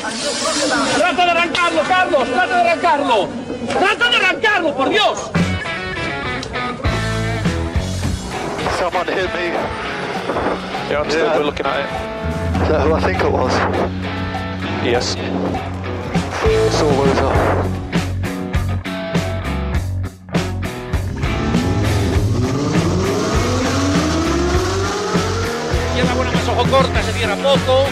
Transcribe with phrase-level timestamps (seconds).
[0.00, 2.28] ¡Trata de arrancarlo, Carlos!
[2.28, 3.28] ¡Trata de arrancarlo!
[3.78, 5.30] ¡Trata de arrancarlo, por Dios!
[8.78, 9.52] Someone hit me.
[10.88, 11.38] Yeah, I'm still Yeah.
[11.38, 11.86] looking at it.
[12.62, 13.52] Is that who I think it was?
[14.84, 15.16] Yes.
[26.16, 27.84] Buena más ojo corta, se cierra poco.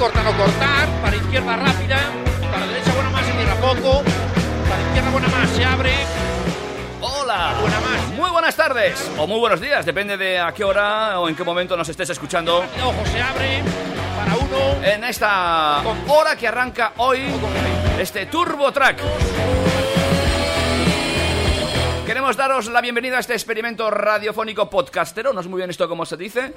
[0.00, 1.02] Para derecha buena más corta, no cortar.
[1.02, 1.98] Para izquierda rápida.
[2.50, 4.02] Para derecha buena más, se cierra poco.
[4.68, 5.92] Para izquierda buena más, se abre.
[7.02, 8.08] Hola, Buena más.
[8.16, 11.44] muy buenas tardes o muy buenos días, depende de a qué hora o en qué
[11.44, 13.62] momento nos estés escuchando Ojo, se abre.
[14.18, 14.84] Para uno.
[14.84, 17.20] en esta hora que arranca hoy
[17.98, 18.98] este Turbo Track.
[22.04, 26.04] Queremos daros la bienvenida a este experimento radiofónico podcastero, no es muy bien esto como
[26.04, 26.52] se dice,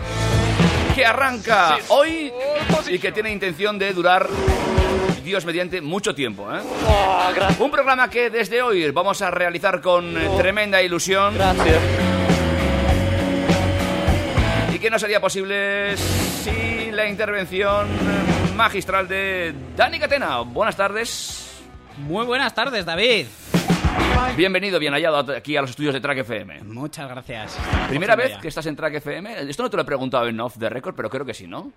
[0.94, 2.32] que arranca hoy
[2.88, 4.28] y que tiene intención de durar,
[5.24, 6.48] Dios mediante, mucho tiempo.
[6.54, 6.60] ¿eh?
[7.60, 11.78] Un programa que desde hoy vamos a realizar con eh, tremenda ilusión Gracias.
[14.74, 17.88] y que no sería posible sin la intervención
[18.56, 20.40] magistral de Dani Catena.
[20.42, 21.50] Buenas tardes.
[21.98, 23.28] Muy buenas tardes, David.
[24.36, 26.64] Bienvenido, bien hallado aquí a los estudios de Track FM.
[26.64, 27.60] Muchas gracias.
[27.90, 29.50] Primera vez que estás en Track FM.
[29.50, 31.72] Esto no te lo he preguntado en off the record, pero creo que sí, ¿no?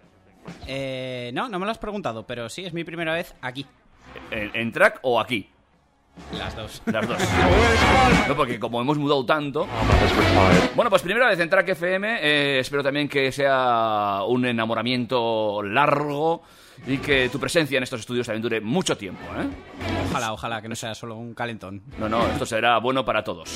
[0.67, 3.67] Eh, no, no me lo has preguntado, pero sí, es mi primera vez aquí.
[4.31, 5.51] ¿En, en Track o aquí?
[6.37, 6.83] Las dos.
[6.87, 7.19] Las dos.
[8.29, 9.67] No, porque como hemos mudado tanto.
[10.75, 12.19] Bueno, pues primera vez en Track FM.
[12.21, 16.43] eh, espero también que sea un enamoramiento largo
[16.87, 19.47] y que tu presencia en estos estudios también dure mucho tiempo, ¿eh?
[20.11, 21.83] Ojalá, ojalá que no sea solo un calentón.
[21.99, 23.49] No, no, esto será bueno para todos.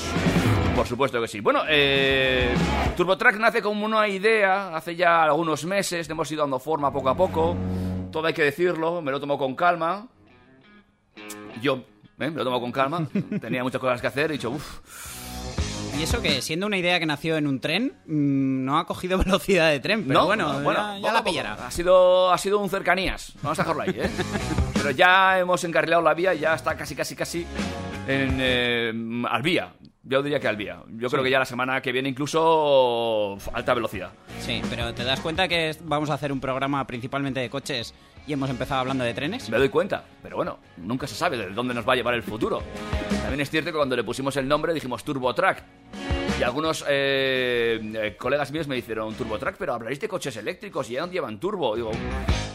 [0.77, 1.41] Por supuesto que sí.
[1.41, 2.55] Bueno, eh,
[2.97, 7.09] TurboTrack nace como una idea hace ya algunos meses, le hemos ido dando forma poco
[7.09, 7.57] a poco.
[8.13, 10.07] Todo hay que decirlo, me lo tomo con calma.
[11.61, 11.83] Yo
[12.21, 12.31] ¿eh?
[12.31, 13.07] me lo tomo con calma.
[13.41, 14.81] Tenía muchas cosas que hacer y he dicho, uff,
[15.99, 19.19] Y eso que, siendo una idea que nació en un tren, mm, no ha cogido
[19.25, 21.55] velocidad de tren, pero no, bueno, no, ya, la pillará.
[21.55, 23.33] Ha sido, ha sido un cercanías.
[23.43, 24.11] Vamos a dejarlo ahí, ¿eh?
[24.75, 27.47] Pero ya hemos encarrilado la vía y ya está casi, casi, casi
[28.09, 29.75] en eh, al vía.
[30.03, 30.83] Yo diría que al vía.
[30.89, 34.11] Yo creo que ya la semana que viene incluso alta velocidad.
[34.41, 37.95] Sí, pero ¿te das cuenta que vamos a hacer un programa principalmente de coches
[38.31, 39.51] y hemos empezado hablando de trenes?
[39.51, 42.23] Me doy cuenta, pero bueno, nunca se sabe de dónde nos va a llevar el
[42.23, 42.63] futuro.
[43.23, 45.65] También es cierto que cuando le pusimos el nombre dijimos Turbo Track.
[46.39, 50.89] Y algunos eh, eh, colegas míos me dijeron Turbo Track, pero hablaréis de coches eléctricos
[50.91, 51.75] y ya no llevan turbo.
[51.75, 51.91] Digo,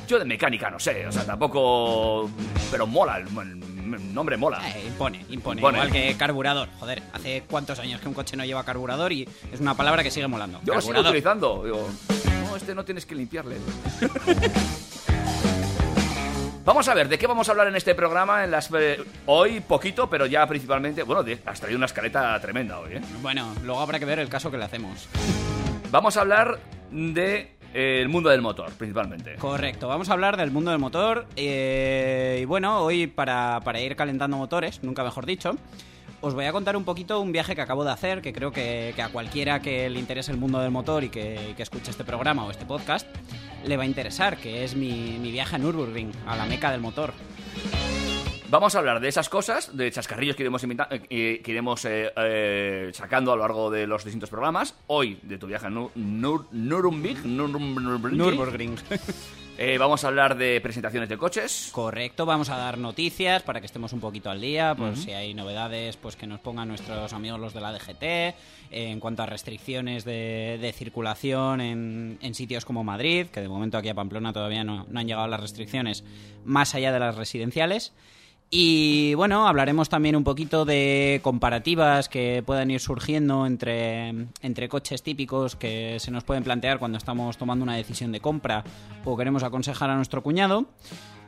[0.08, 2.30] yo de mecánica no sé, o sea, tampoco.
[2.72, 4.62] Pero mola, el, el nombre mola.
[4.70, 5.78] Eh, impone, impone, Impone.
[5.78, 6.70] Igual que carburador.
[6.80, 10.10] Joder, hace cuántos años que un coche no lleva carburador y es una palabra que
[10.10, 10.62] sigue molando.
[10.64, 11.64] Yo lo sigo utilizando.
[11.66, 11.86] Digo,
[12.48, 13.58] no, este no tienes que limpiarle.
[16.66, 18.44] Vamos a ver, ¿de qué vamos a hablar en este programa?
[18.44, 21.04] En las, eh, hoy poquito, pero ya principalmente...
[21.04, 23.02] Bueno, de- has traído una escaleta tremenda hoy, ¿eh?
[23.22, 25.08] Bueno, luego habrá que ver el caso que le hacemos.
[25.92, 26.58] Vamos a hablar
[26.90, 29.36] de eh, el mundo del motor, principalmente.
[29.36, 31.28] Correcto, vamos a hablar del mundo del motor.
[31.36, 35.56] eh, y bueno, hoy para, para ir calentando motores, nunca mejor dicho,
[36.26, 38.94] os voy a contar un poquito un viaje que acabo de hacer, que creo que,
[38.96, 42.04] que a cualquiera que le interese el mundo del motor y que, que escuche este
[42.04, 43.08] programa o este podcast,
[43.64, 46.82] le va a interesar, que es mi, mi viaje a Nürburgring, a la meca del
[46.82, 47.14] motor.
[48.50, 52.90] Vamos a hablar de esas cosas, de chascarrillos que iremos, eh, que iremos eh, eh,
[52.94, 54.74] sacando a lo largo de los distintos programas.
[54.88, 55.70] Hoy, de tu viaje a.
[55.70, 57.24] Nuremberg.
[57.24, 58.78] Nürburgring.
[59.58, 61.70] Eh, vamos a hablar de presentaciones de coches.
[61.72, 65.34] Correcto, vamos a dar noticias para que estemos un poquito al día, pues si hay
[65.34, 68.34] novedades, pues que nos pongan nuestros amigos los de la DGT, eh,
[68.72, 73.78] en cuanto a restricciones de, de circulación en, en sitios como Madrid, que de momento
[73.78, 76.04] aquí a Pamplona todavía no, no han llegado las restricciones
[76.44, 77.94] más allá de las residenciales.
[78.50, 85.04] Y bueno, hablaremos también un poquito de comparativas que puedan ir surgiendo entre, entre coches
[85.04, 88.64] típicos que se nos pueden plantear cuando estamos tomando una decisión de compra
[89.04, 90.66] o queremos aconsejar a nuestro cuñado.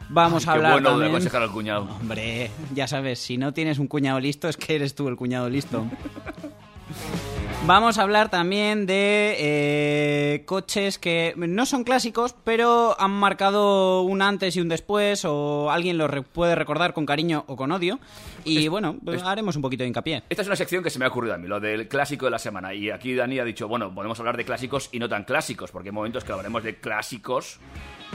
[0.09, 1.11] Vamos a Qué hablar bueno de también...
[1.11, 1.89] aconsejar al cuñado.
[1.99, 5.49] Hombre, ya sabes, si no tienes un cuñado listo es que eres tú el cuñado
[5.49, 5.85] listo.
[7.67, 14.21] Vamos a hablar también de eh, coches que no son clásicos, pero han marcado un
[14.21, 17.99] antes y un después, o alguien los re- puede recordar con cariño o con odio.
[18.45, 20.23] Y bueno, pues haremos un poquito de hincapié.
[20.29, 22.31] Esta es una sección que se me ha ocurrido a mí, lo del clásico de
[22.31, 22.73] la semana.
[22.73, 25.89] Y aquí Dani ha dicho, bueno, podemos hablar de clásicos y no tan clásicos, porque
[25.89, 27.59] hay momentos que hablaremos de clásicos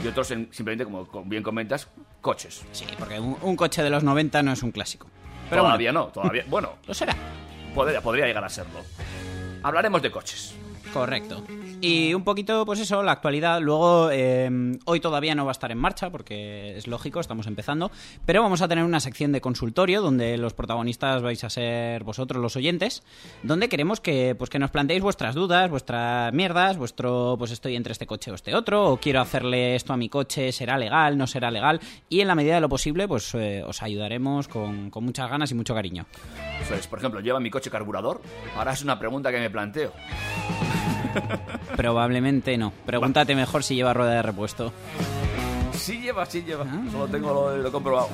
[0.03, 1.89] y otros en- simplemente, como co- bien comentas,
[2.21, 2.63] coches.
[2.71, 5.05] Sí, porque un, un coche de los 90 no es un clásico.
[5.51, 6.43] Pero todavía bueno, no, todavía.
[6.49, 7.15] Bueno, lo será.
[7.75, 8.79] podría, podría llegar a serlo.
[9.63, 10.53] Hablaremos de coches.
[10.93, 11.43] Correcto.
[11.81, 13.59] Y un poquito, pues eso, la actualidad.
[13.59, 14.49] Luego, eh,
[14.85, 17.91] hoy todavía no va a estar en marcha porque es lógico, estamos empezando.
[18.25, 22.41] Pero vamos a tener una sección de consultorio donde los protagonistas vais a ser vosotros,
[22.41, 23.03] los oyentes,
[23.41, 27.91] donde queremos que, pues, que nos planteéis vuestras dudas, vuestras mierdas, vuestro, pues estoy entre
[27.91, 31.27] este coche o este otro, o quiero hacerle esto a mi coche, será legal, no
[31.27, 31.81] será legal.
[32.07, 35.51] Y en la medida de lo posible, pues eh, os ayudaremos con, con muchas ganas
[35.51, 36.05] y mucho cariño.
[36.61, 38.21] Eso es, por ejemplo, ¿lleva mi coche carburador?
[38.55, 39.91] Ahora es una pregunta que me planteo.
[41.75, 42.71] Probablemente no.
[42.85, 44.73] Pregúntate mejor si lleva rueda de repuesto.
[45.73, 46.65] Sí lleva, sí lleva.
[46.91, 48.09] Solo tengo lo, lo comprobado.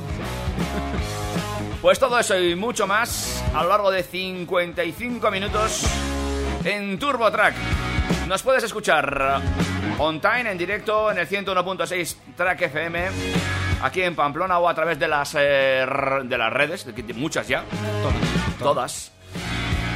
[1.81, 5.83] Pues todo eso y mucho más a lo largo de 55 minutos
[6.63, 7.55] en Turbo Track.
[8.27, 9.41] Nos puedes escuchar
[9.97, 13.07] on time, en directo, en el 101.6 Track FM,
[13.81, 15.85] aquí en Pamplona o a través de las, eh,
[16.23, 17.63] de las redes, de muchas ya,
[18.59, 19.11] todas.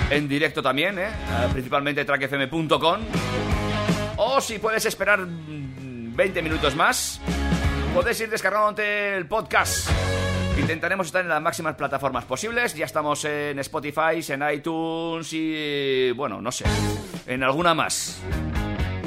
[0.10, 1.10] En directo también, ¿eh?
[1.52, 3.00] Principalmente trackfm.com.
[4.18, 7.20] O si puedes esperar mm, 20 minutos más,
[7.94, 9.90] puedes ir descargándote el podcast.
[10.58, 12.76] Intentaremos estar en las máximas plataformas posibles.
[12.76, 16.66] Ya estamos en Spotify, en iTunes y, bueno, no sé,
[17.26, 18.22] en alguna más.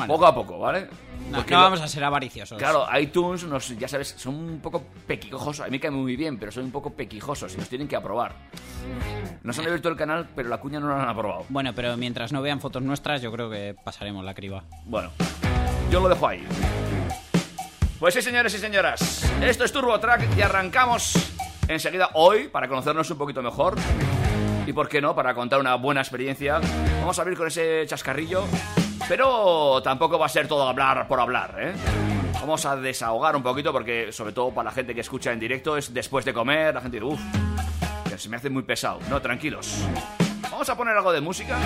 [0.06, 0.88] Poco a poco, ¿vale?
[1.30, 2.58] No, lo- vamos a ser avariciosos.
[2.58, 5.60] Claro, iTunes, nos, ya sabes, son un poco pequijosos.
[5.60, 7.96] A mí me cae muy bien, pero son un poco pequijosos y nos tienen que
[7.96, 8.32] aprobar.
[9.42, 11.44] Nos han abierto el canal, pero la cuña no la han aprobado.
[11.48, 14.64] Bueno, pero mientras no vean fotos nuestras, yo creo que pasaremos la criba.
[14.84, 15.10] Bueno,
[15.90, 16.44] yo lo dejo ahí.
[17.98, 21.14] Pues sí, señores y señoras, esto es Turbo Track y arrancamos
[21.66, 23.76] enseguida hoy para conocernos un poquito mejor.
[24.66, 26.60] Y por qué no, para contar una buena experiencia.
[27.00, 28.44] Vamos a abrir con ese chascarrillo,
[29.08, 31.72] pero tampoco va a ser todo hablar por hablar, ¿eh?
[32.40, 35.76] Vamos a desahogar un poquito porque, sobre todo para la gente que escucha en directo,
[35.76, 37.20] es después de comer, la gente dice, uff,
[38.16, 38.98] se me hace muy pesado.
[39.10, 39.84] No, tranquilos.
[40.50, 41.58] Vamos a poner algo de música.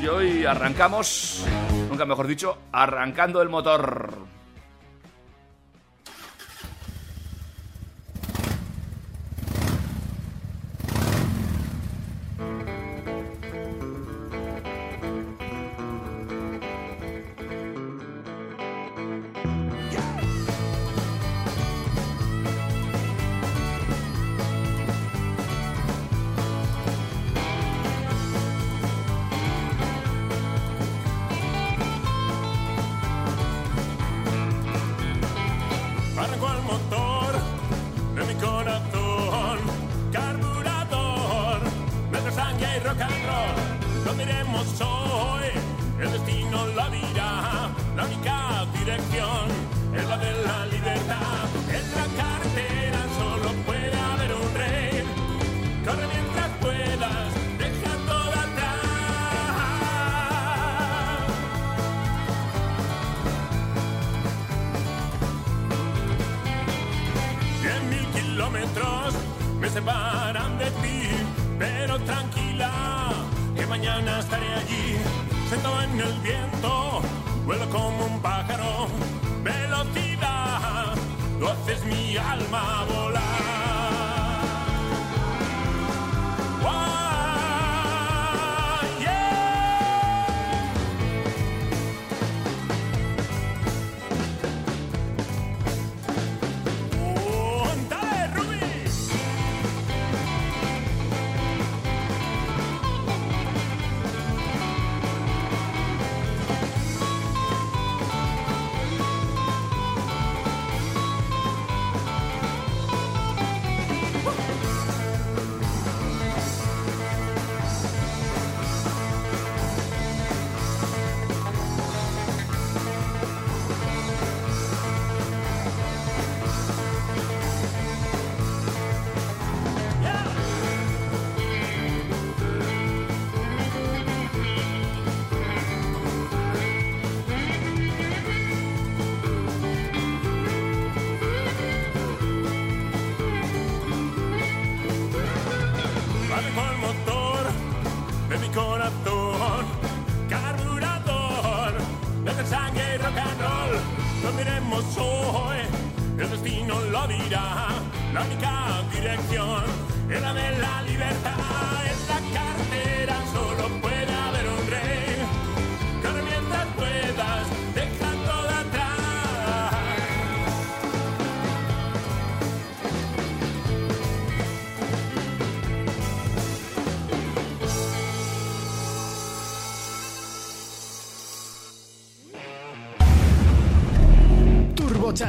[0.00, 1.44] Y hoy arrancamos,
[1.88, 4.31] nunca mejor dicho, arrancando el motor.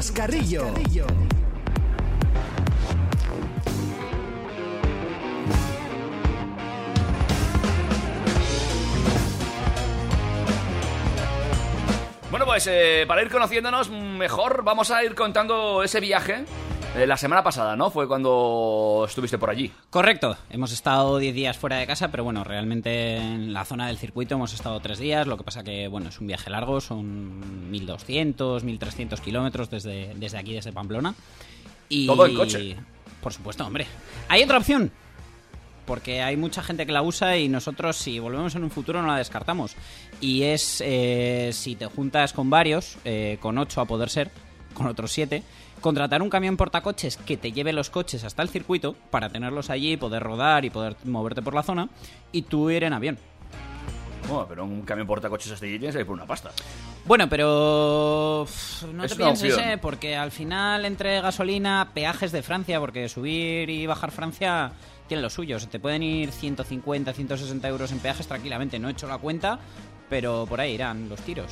[0.03, 0.65] Chascarrillo.
[12.29, 16.43] Bueno, pues eh, para ir conociéndonos mejor, vamos a ir contando ese viaje.
[16.97, 17.89] Eh, la semana pasada, ¿no?
[17.89, 19.71] Fue cuando estuviste por allí.
[19.93, 23.99] Correcto, hemos estado 10 días fuera de casa, pero bueno, realmente en la zona del
[23.99, 27.69] circuito hemos estado 3 días, lo que pasa que, bueno, es un viaje largo, son
[27.69, 31.13] 1200, 1300 kilómetros desde, desde aquí, desde Pamplona.
[31.89, 32.75] Y, Todo en coche.
[33.21, 33.85] Por supuesto, hombre.
[34.29, 34.91] Hay otra opción,
[35.85, 39.09] porque hay mucha gente que la usa y nosotros si volvemos en un futuro no
[39.09, 39.75] la descartamos.
[40.19, 44.31] Y es eh, si te juntas con varios, eh, con ocho a poder ser,
[44.73, 45.43] con otros siete,
[45.83, 49.97] contratar un camión portacoches que te lleve los coches hasta el circuito para tenerlos allí,
[49.97, 51.89] poder rodar y poder moverte por la zona
[52.31, 53.19] y tú ir en avión.
[54.29, 56.51] Bueno, pero un camión portacoches hasta allí tienes que ir por una pasta.
[57.05, 58.47] Bueno, pero
[58.93, 59.57] no te pienses.
[59.57, 59.77] ¿eh?
[59.79, 64.71] porque al final entre gasolina, peajes de Francia, porque subir y bajar Francia
[65.07, 65.59] tiene lo suyo.
[65.59, 68.79] Se te pueden ir 150, 160 euros en peajes tranquilamente.
[68.79, 69.59] No he hecho la cuenta,
[70.09, 71.51] pero por ahí irán los tiros.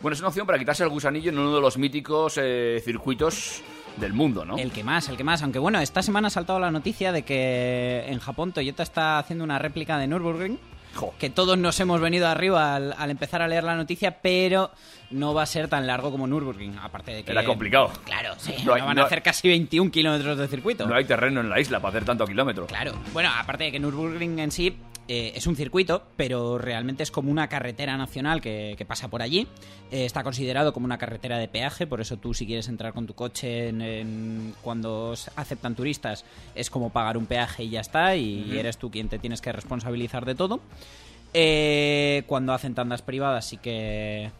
[0.00, 3.62] Bueno, es una opción para quitarse el gusanillo en uno de los míticos eh, circuitos
[3.96, 4.56] del mundo, ¿no?
[4.58, 5.42] El que más, el que más.
[5.42, 9.44] Aunque bueno, esta semana ha saltado la noticia de que en Japón Toyota está haciendo
[9.44, 10.58] una réplica de Nürburgring.
[10.94, 11.14] Jo.
[11.18, 14.70] Que todos nos hemos venido arriba al, al empezar a leer la noticia, pero
[15.10, 16.76] no va a ser tan largo como Nürburgring.
[16.78, 17.30] Aparte de que.
[17.32, 17.90] Era complicado.
[18.04, 18.54] Claro, sí.
[18.64, 20.86] No hay- van no- a hacer casi 21 kilómetros de circuito.
[20.86, 22.66] No hay terreno en la isla para hacer tanto kilómetro.
[22.66, 22.92] Claro.
[23.14, 24.76] Bueno, aparte de que Nürburgring en sí
[25.08, 29.20] eh, es un circuito, pero realmente es como una carretera nacional que, que pasa por
[29.22, 29.46] allí.
[29.90, 33.06] Eh, está considerado como una carretera de peaje, por eso tú si quieres entrar con
[33.06, 38.16] tu coche en- en- cuando aceptan turistas es como pagar un peaje y ya está,
[38.16, 40.60] y eres tú quien te tienes que responsabilizar de todo.
[41.34, 44.30] Eh, cuando hacen tandas privadas sí que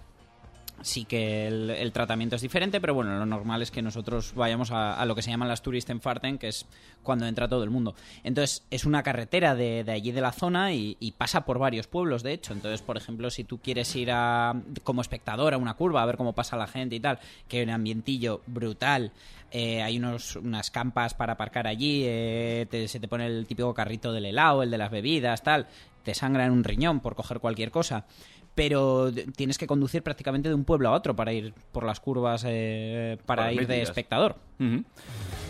[0.83, 5.05] sí que el, tratamiento es diferente, pero bueno, lo normal es que nosotros vayamos a,
[5.07, 6.67] lo que se llaman las Touristenfahrten, que es
[7.03, 7.95] cuando entra todo el mundo.
[8.25, 12.33] Entonces, es una carretera de, allí de la zona y, pasa por varios pueblos, de
[12.33, 12.53] hecho.
[12.53, 16.17] Entonces, por ejemplo, si tú quieres ir a, como espectador a una curva, a ver
[16.17, 19.13] cómo pasa la gente y tal, que hay un ambientillo brutal.
[19.51, 23.75] eh, hay unos, unas campas para aparcar allí, eh, te- se te pone el típico
[23.75, 25.67] carrito del helado, el de las bebidas, tal,
[26.05, 28.07] te sangra en un riñón por coger cualquier cosa
[28.55, 32.45] pero tienes que conducir prácticamente de un pueblo a otro para ir por las curvas,
[32.47, 33.89] eh, para las ir de míticas.
[33.89, 34.37] espectador.
[34.61, 34.85] Ujú.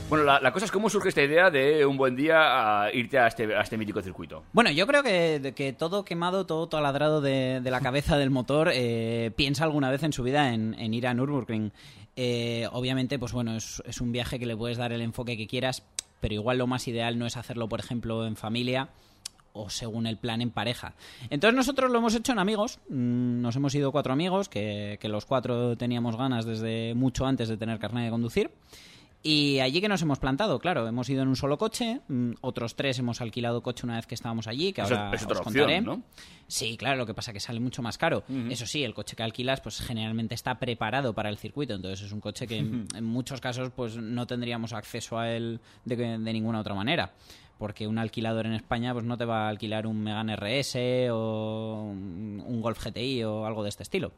[0.09, 3.19] Bueno, la, la cosa es cómo surge esta idea de un buen día a irte
[3.19, 4.45] a este, a este mítico circuito.
[4.53, 8.29] Bueno, yo creo que, de que todo quemado, todo taladrado de, de la cabeza del
[8.31, 11.73] motor, eh, piensa alguna vez en su vida en, en ir a Nürburgring.
[12.15, 15.47] Eh, obviamente, pues bueno, es, es un viaje que le puedes dar el enfoque que
[15.47, 15.83] quieras,
[16.21, 18.91] pero igual lo más ideal no es hacerlo, por ejemplo, en familia
[19.53, 20.95] o según el plan en pareja.
[21.31, 25.09] Entonces nosotros lo hemos hecho en amigos, Mm, nos hemos ido cuatro amigos, que, que
[25.09, 28.51] los cuatro teníamos ganas desde mucho antes de tener carnet de conducir.
[29.25, 32.75] Y allí que nos hemos plantado, claro, hemos ido en un solo coche, mm, otros
[32.75, 35.65] tres hemos alquilado coche una vez que estábamos allí, que ahora es otra os opción,
[35.67, 35.81] contaré.
[35.81, 36.03] ¿no?
[36.49, 38.25] Sí, claro, lo que pasa es que sale mucho más caro.
[38.51, 42.13] Eso sí, el coche que alquilas pues generalmente está preparado para el circuito, entonces es
[42.13, 46.33] un coche que en, en muchos casos pues no tendríamos acceso a él de, de
[46.33, 47.13] ninguna otra manera.
[47.59, 50.77] Porque un alquilador en España pues no te va a alquilar un Megane RS
[51.13, 54.13] o un Golf GTI o algo de este estilo.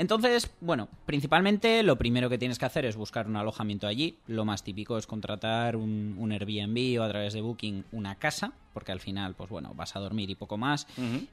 [0.00, 4.16] Entonces, bueno, principalmente lo primero que tienes que hacer es buscar un alojamiento allí.
[4.26, 8.52] Lo más típico es contratar un, un Airbnb o a través de Booking una casa,
[8.72, 10.86] porque al final, pues bueno, vas a dormir y poco más.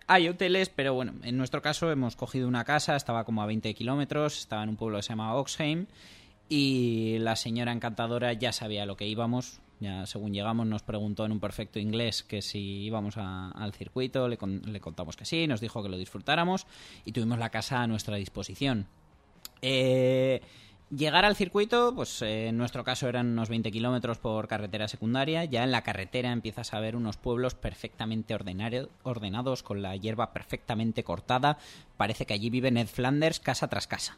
[0.08, 3.74] Hay hoteles, pero bueno, en nuestro caso hemos cogido una casa, estaba como a 20
[3.74, 5.86] kilómetros, estaba en un pueblo que se llama Oxheim.
[6.50, 9.62] Y la señora encantadora ya sabía lo que íbamos.
[9.80, 14.38] Ya según llegamos nos preguntó en un perfecto inglés que si íbamos al circuito, le,
[14.38, 16.66] con- le contamos que sí, nos dijo que lo disfrutáramos
[17.06, 18.88] y tuvimos la casa a nuestra disposición.
[19.62, 20.42] Eh,
[20.90, 25.46] llegar al circuito, pues eh, en nuestro caso eran unos 20 kilómetros por carretera secundaria.
[25.46, 28.36] Ya en la carretera empiezas a ver unos pueblos perfectamente
[29.04, 31.58] ordenados, con la hierba perfectamente cortada.
[31.98, 34.18] Parece que allí vive Ned Flanders casa tras casa.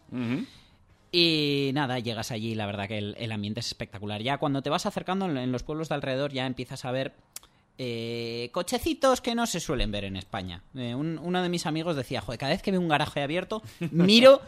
[1.12, 4.22] Y nada, llegas allí, la verdad que el, el ambiente es espectacular.
[4.22, 7.13] Ya cuando te vas acercando en, los pueblos de alrededor ya empiezas a ver
[7.78, 10.62] eh, cochecitos que no se suelen ver en España.
[10.75, 13.63] Eh, un- uno de mis amigos decía, joder, cada vez que veo un garaje abierto,
[13.92, 14.42] miro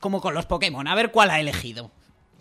[0.00, 1.90] como con los Pokémon, a ver cuál ha elegido.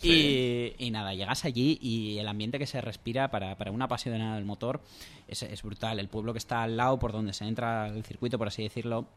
[0.02, 4.36] Y, y nada, llegas allí y el ambiente que se respira para, para un apasionado
[4.36, 4.82] del motor
[5.28, 6.00] es, es brutal.
[6.00, 9.08] El pueblo que está al lado, por donde se entra al circuito, por así decirlo,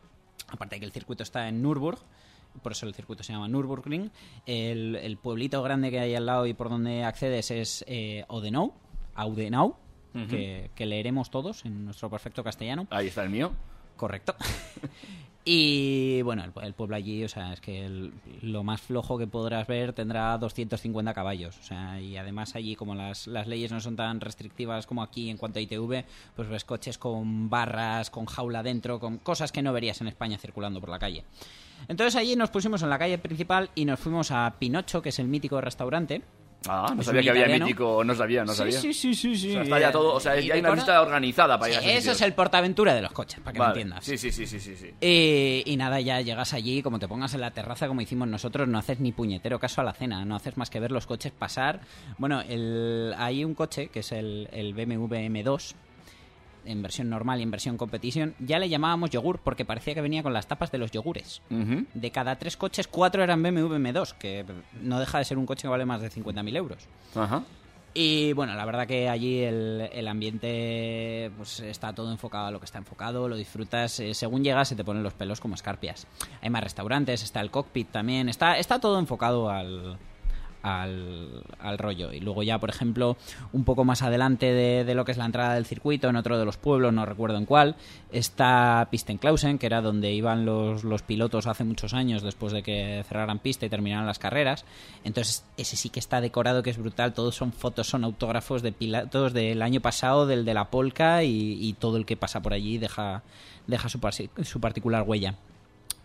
[0.48, 1.98] aparte de que el circuito está en Nürburg,
[2.62, 4.10] por eso el circuito se llama Nürburgring,
[4.46, 8.72] el, el pueblito grande que hay al lado y por donde accedes es eh, Odenau,
[9.14, 9.76] Audenau,
[10.28, 12.86] que, que leeremos todos en nuestro perfecto castellano.
[12.90, 13.52] Ahí está el mío.
[13.96, 14.34] Correcto.
[15.50, 18.12] Y bueno, el, el pueblo allí, o sea, es que el-
[18.42, 21.56] lo más flojo que podrás ver tendrá 250 caballos.
[21.58, 25.30] O sea, y además allí, como las, las leyes no son tan restrictivas como aquí
[25.30, 26.04] en cuanto a ITV,
[26.36, 30.36] pues ves coches con barras, con jaula dentro, con cosas que no verías en España
[30.36, 31.24] circulando por la calle.
[31.86, 35.18] Entonces allí nos pusimos en la calle principal y nos fuimos a Pinocho, que es
[35.18, 36.22] el mítico restaurante.
[36.68, 37.66] Ah, no Es sabía que había italiano.
[37.66, 38.80] mítico, no sabía, no sí, sabía.
[38.80, 39.50] sí, sí, sí, sí.
[39.50, 41.82] O sea, está ya todo, o sea, ya hay una lista organizada para ir a
[41.92, 43.74] Eso es el portaventura de los coches, para que Vale.
[43.74, 44.04] me entiendas.
[44.04, 44.90] Sí, sí, sí, sí, sí, sí.
[45.00, 48.66] Eh, y nada, ya llegas allí, como te pongas en la terraza como hicimos nosotros,
[48.66, 51.30] no haces ni puñetero caso a la cena, no haces más que ver los coches
[51.30, 51.78] pasar.
[52.18, 55.74] Bueno, el, hay un coche que es el, el BMW M2,
[56.68, 60.22] en versión normal y en versión competition, ya le llamábamos yogur porque parecía que venía
[60.22, 61.42] con las tapas de los yogures.
[61.94, 64.44] De cada tres coches, cuatro eran BMW M2, que
[64.82, 66.86] no deja de ser un coche que vale más de 50.000 euros.
[67.14, 67.42] Ajá.
[67.94, 72.60] Y bueno, la verdad que allí el, el ambiente pues está todo enfocado a lo
[72.60, 73.98] que está enfocado, lo disfrutas.
[74.00, 76.06] eh, según llegas se te ponen los pelos como escarpias.
[76.42, 79.98] Hay más restaurantes, está el cockpit también, está, está todo enfocado al,
[80.68, 82.12] al, rollo.
[82.12, 83.16] Y luego ya, por ejemplo,
[83.52, 86.44] un poco más adelante de, lo que es la entrada del circuito, en otro de
[86.44, 87.76] los pueblos, no recuerdo en cuál,
[88.12, 93.04] está Pistenklausen, que era donde iban los, los pilotos hace muchos años después de que
[93.08, 94.64] cerraran pista y terminaran las carreras.
[95.04, 97.14] Entonces, ese sí que está decorado, que es brutal.
[97.14, 101.74] Todos son fotos, son autógrafos de pilotos del año pasado, del de la Polka, y,
[101.78, 103.22] todo el que pasa por allí deja,
[103.66, 105.34] deja su particular huella.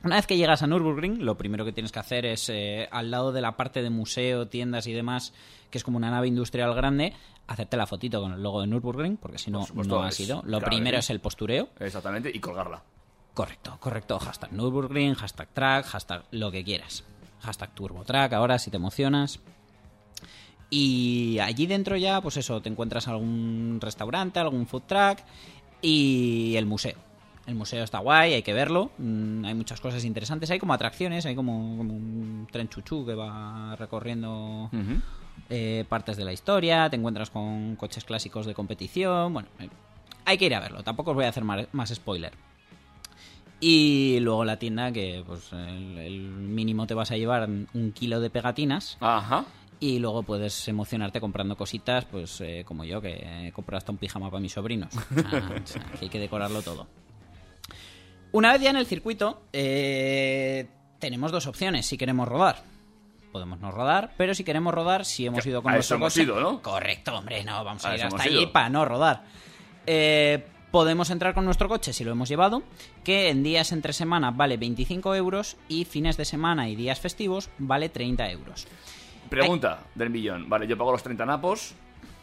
[0.03, 3.09] Una vez que llegas a Nürburgring, lo primero que tienes que hacer es, eh, al
[3.09, 5.33] lado de la parte de museo, tiendas y demás,
[5.69, 7.13] que es como una nave industrial grande,
[7.47, 10.41] hacerte la fotito con el logo de Nürburgring, porque si no, supuesto, no ha sido.
[10.43, 10.99] Lo claro, primero ¿eh?
[10.99, 11.69] es el postureo.
[11.79, 12.83] Exactamente, y colgarla.
[13.33, 14.19] Correcto, correcto.
[14.19, 17.05] Hashtag Nürburgring, hashtag track, hashtag lo que quieras.
[17.39, 19.39] Hashtag TurboTrack, ahora si te emocionas.
[20.69, 25.19] Y allí dentro ya, pues eso, te encuentras algún restaurante, algún food truck
[25.81, 27.12] y el museo.
[27.45, 28.91] El museo está guay, hay que verlo.
[28.97, 30.49] mm, hay muchas cosas interesantes.
[30.51, 34.69] Hay como atracciones, hay como, como un tren chuchú que va recorriendo
[35.49, 36.89] eh, partes de la historia.
[36.89, 39.33] Te encuentras con coches clásicos de competición.
[39.33, 39.67] Bueno, eh,
[40.25, 40.83] hay que ir a verlo.
[40.83, 42.31] Tampoco os voy a hacer más spoiler.
[43.59, 48.19] Y luego la tienda que pues el, el mínimo te vas a llevar un kilo
[48.19, 49.45] de pegatinas Ajá.
[49.79, 53.97] y luego puedes emocionarte comprando cositas pues eh, como yo que he comprado hasta un
[53.99, 54.93] pijama para mis sobrinos.
[55.63, 56.87] O sea, que hay que decorarlo todo.
[58.33, 60.67] Una vez ya en el circuito eh,
[60.99, 62.63] tenemos dos opciones si queremos rodar.
[63.31, 66.13] Podemos no rodar, pero si queremos rodar, si hemos ido con a nuestro eso hemos
[66.13, 66.61] coche- ido, ¿no?
[66.61, 69.23] Correcto, hombre, no, vamos a, A ir hasta allí para no rodar.
[69.87, 72.61] Eh, podemos entrar con nuestro coche si lo hemos llevado,
[73.03, 77.49] que en días entre semana vale 25 euros y fines de semana y días festivos
[77.57, 78.67] vale 30 euros.
[79.29, 80.47] Pregunta del millón.
[80.49, 81.73] Vale, yo pago los 30 napos.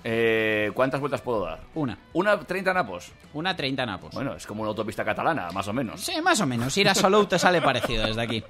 [0.03, 1.61] Eh, ¿Cuántas vueltas puedo dar?
[1.75, 3.13] Una, ¿Una 30 napos?
[3.35, 4.15] una 30 napos.
[4.15, 6.01] Bueno, es como una autopista catalana, más o menos.
[6.01, 6.77] Sí, más o menos.
[6.77, 8.43] Ir a Solou te sale parecido desde aquí.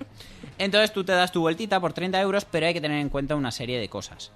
[0.58, 3.34] Entonces tú te das tu vueltita por 30 euros, pero hay que tener en cuenta
[3.34, 4.30] una serie de cosas.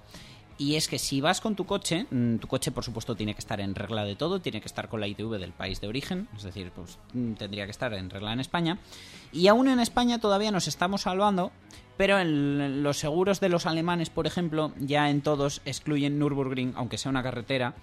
[0.57, 3.39] Y es que si vas con tu coche, mm, tu coche por supuesto tiene que
[3.39, 6.29] estar en regla de todo, tiene que estar con la ITV del país de origen,
[6.35, 8.77] es decir, pues mm, tendría que estar en regla en España.
[9.33, 11.51] Y aún en España todavía nos estamos salvando,
[11.97, 16.97] pero en los seguros de los alemanes, por ejemplo, ya en todos excluyen Nürburgring, aunque
[16.97, 17.73] sea una carretera,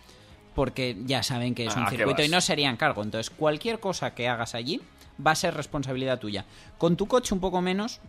[0.55, 3.03] porque ya saben que es Ah, un ¿a qué circuito y no serían cargo.
[3.03, 4.81] Entonces, cualquier cosa que hagas allí
[5.25, 6.45] va a ser responsabilidad tuya.
[6.79, 8.01] Con tu coche un poco menos,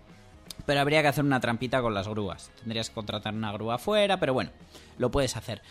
[0.65, 2.51] pero habría que hacer una trampita con las grúas.
[2.59, 4.51] Tendrías que contratar una grúa afuera, pero bueno,
[4.97, 5.61] lo puedes hacer.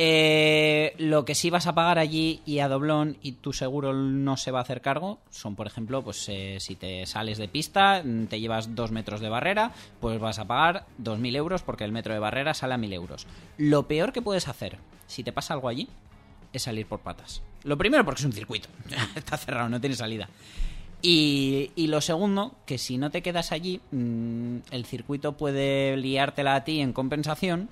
[0.00, 4.36] Eh, lo que sí vas a pagar allí y a doblón y tu seguro no
[4.36, 8.02] se va a hacer cargo son, por ejemplo, pues eh, si te sales de pista,
[8.04, 11.90] mm, te llevas dos metros de barrera, pues vas a pagar 2.000 euros porque el
[11.90, 13.26] metro de barrera sale a 1.000 euros.
[13.56, 15.88] Lo peor que puedes hacer, si te pasa algo allí,
[16.52, 17.42] es salir por patas.
[17.64, 18.68] Lo primero porque es un circuito,
[19.16, 20.28] está cerrado, no tiene salida.
[21.02, 26.54] Y, y lo segundo, que si no te quedas allí, mm, el circuito puede liártela
[26.54, 27.68] a ti en compensación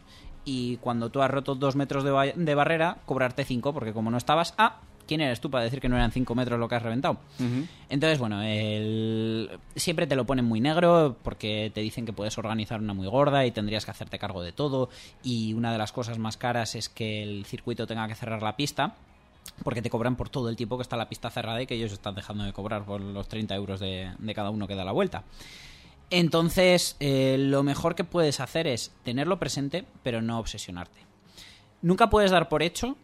[0.46, 4.10] y cuando tú has roto dos metros de, ba- de barrera, cobrarte cinco, porque como
[4.10, 6.76] no estabas, ah, ¿quién eres tú para decir que no eran cinco metros lo que
[6.76, 7.18] has reventado?
[7.88, 12.80] Entonces, bueno, el- siempre te lo ponen muy negro porque te dicen que puedes organizar
[12.80, 14.88] una muy gorda y tendrías que hacerte cargo de todo.
[15.22, 18.56] Y una de las cosas más caras es que el circuito tenga que cerrar la
[18.56, 18.94] pista
[19.62, 21.92] porque te cobran por todo el tiempo que está la pista cerrada y que ellos
[21.92, 24.92] están dejando de cobrar por los 30 euros de, de cada uno que da la
[24.92, 25.22] vuelta.
[26.10, 31.00] Entonces, eh, lo mejor que puedes hacer es tenerlo presente, pero no obsesionarte.
[31.82, 32.96] Nunca puedes dar por hecho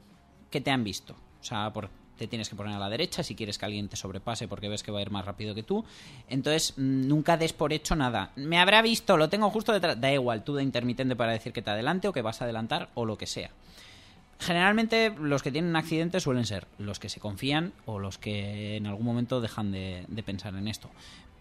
[0.50, 1.14] que te han visto.
[1.40, 1.72] O sea,
[2.16, 4.84] te tienes que poner a la derecha si quieres que alguien te sobrepase porque ves
[4.84, 5.84] que va a ir más rápido que tú.
[6.28, 8.30] Entonces, mm, nunca des por hecho nada.
[8.36, 10.00] Me habrá visto, lo tengo justo detrás.
[10.00, 12.90] Da igual, tú de intermitente para decir que te adelante o que vas a adelantar
[12.94, 13.50] o lo que sea.
[14.38, 18.86] Generalmente los que tienen accidentes suelen ser los que se confían o los que en
[18.86, 20.90] algún momento dejan de, de pensar en esto.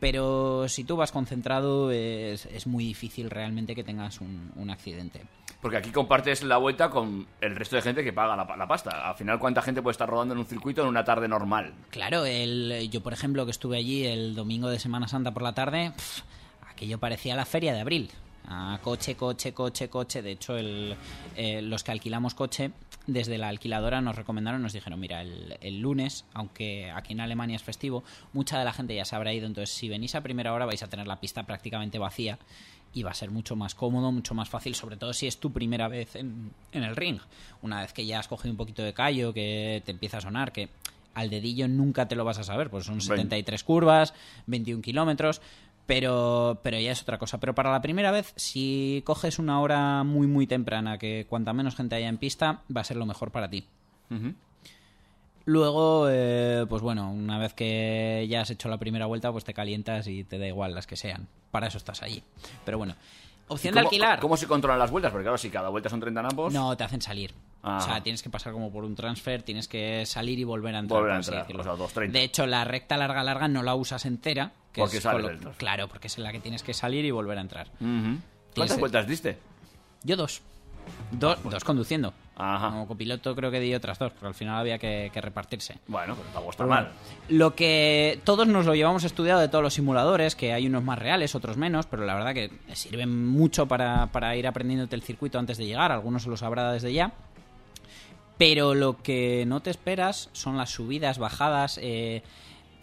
[0.02, 5.22] Pero si tú vas concentrado es, es muy difícil realmente que tengas un, un accidente.
[5.62, 9.08] Porque aquí compartes la vuelta con el resto de gente que paga la, la pasta.
[9.08, 11.76] Al final, ¿cuánta gente puede estar rodando en un circuito en una tarde normal?
[11.92, 15.54] Claro, el, yo por ejemplo que estuve allí el domingo de Semana Santa por la
[15.54, 16.24] tarde, pf,
[16.68, 18.10] aquello parecía la feria de abril.
[18.48, 20.22] Ah, coche, coche, coche, coche.
[20.22, 20.96] De hecho, el,
[21.36, 22.72] eh, los que alquilamos coche,
[23.08, 27.56] desde la alquiladora nos recomendaron, nos dijeron, mira, el, el lunes, aunque aquí en Alemania
[27.56, 30.54] es festivo, mucha de la gente ya se habrá ido, entonces si venís a primera
[30.54, 32.40] hora vais a tener la pista prácticamente vacía
[32.94, 35.52] y va a ser mucho más cómodo, mucho más fácil, sobre todo si es tu
[35.52, 37.20] primera vez en, en el ring.
[37.62, 40.52] Una vez que ya has cogido un poquito de callo, que te empieza a sonar,
[40.52, 40.70] que
[41.14, 44.14] al dedillo nunca te lo vas a saber, pues son 73 curvas,
[44.48, 45.42] 21 kilómetros,
[45.92, 47.38] pero, pero ya es otra cosa.
[47.42, 51.76] Pero para la primera vez, si coges una hora muy, muy temprana, que cuanta menos
[51.76, 53.68] gente haya en pista, va a ser lo mejor para ti.
[55.44, 59.54] Luego, eh, pues bueno, una vez que ya has hecho la primera vuelta, pues te
[59.54, 61.28] calientas y te da igual las que sean.
[61.52, 62.24] Para eso estás allí.
[62.64, 62.96] Pero bueno,
[63.50, 64.20] opción de ¿Cómo, alquilar.
[64.22, 65.12] ¿Cómo se controlan las vueltas?
[65.12, 66.54] Porque claro, si cada vuelta son 30 nampos...
[66.54, 67.34] No, te hacen salir.
[67.64, 67.80] Ah.
[67.80, 70.80] O sea, tienes que pasar como por un transfer, tienes que salir y volver a
[70.80, 71.02] entrar.
[71.02, 71.74] Volver a por así entrar, decirlo.
[71.74, 72.12] o sea, 2.30.
[72.12, 74.54] De hecho, la recta larga, larga no la usas entera.
[74.72, 75.54] Que Porque es del transfer.
[75.58, 77.68] Claro, porque es en la que tienes que salir y volver a entrar.
[77.80, 79.38] ¿Cuántas el- vueltas diste?
[80.04, 80.42] Yo dos.
[81.12, 82.14] Do- Dos conduciendo.
[82.36, 82.70] Ajá.
[82.72, 85.78] Como copiloto creo que di otras dos, porque al final había que, que repartirse.
[85.88, 86.92] Bueno, pero tampoco está Pero mal.
[87.30, 90.98] Lo que todos nos lo llevamos estudiado de todos los simuladores, que hay unos más
[90.98, 95.38] reales, otros menos, pero la verdad que sirven mucho para, para ir aprendiéndote el circuito
[95.38, 97.12] antes de llegar, algunos se lo sabrá desde ya.
[98.38, 102.24] Pero lo que no te esperas son las subidas, bajadas, eh,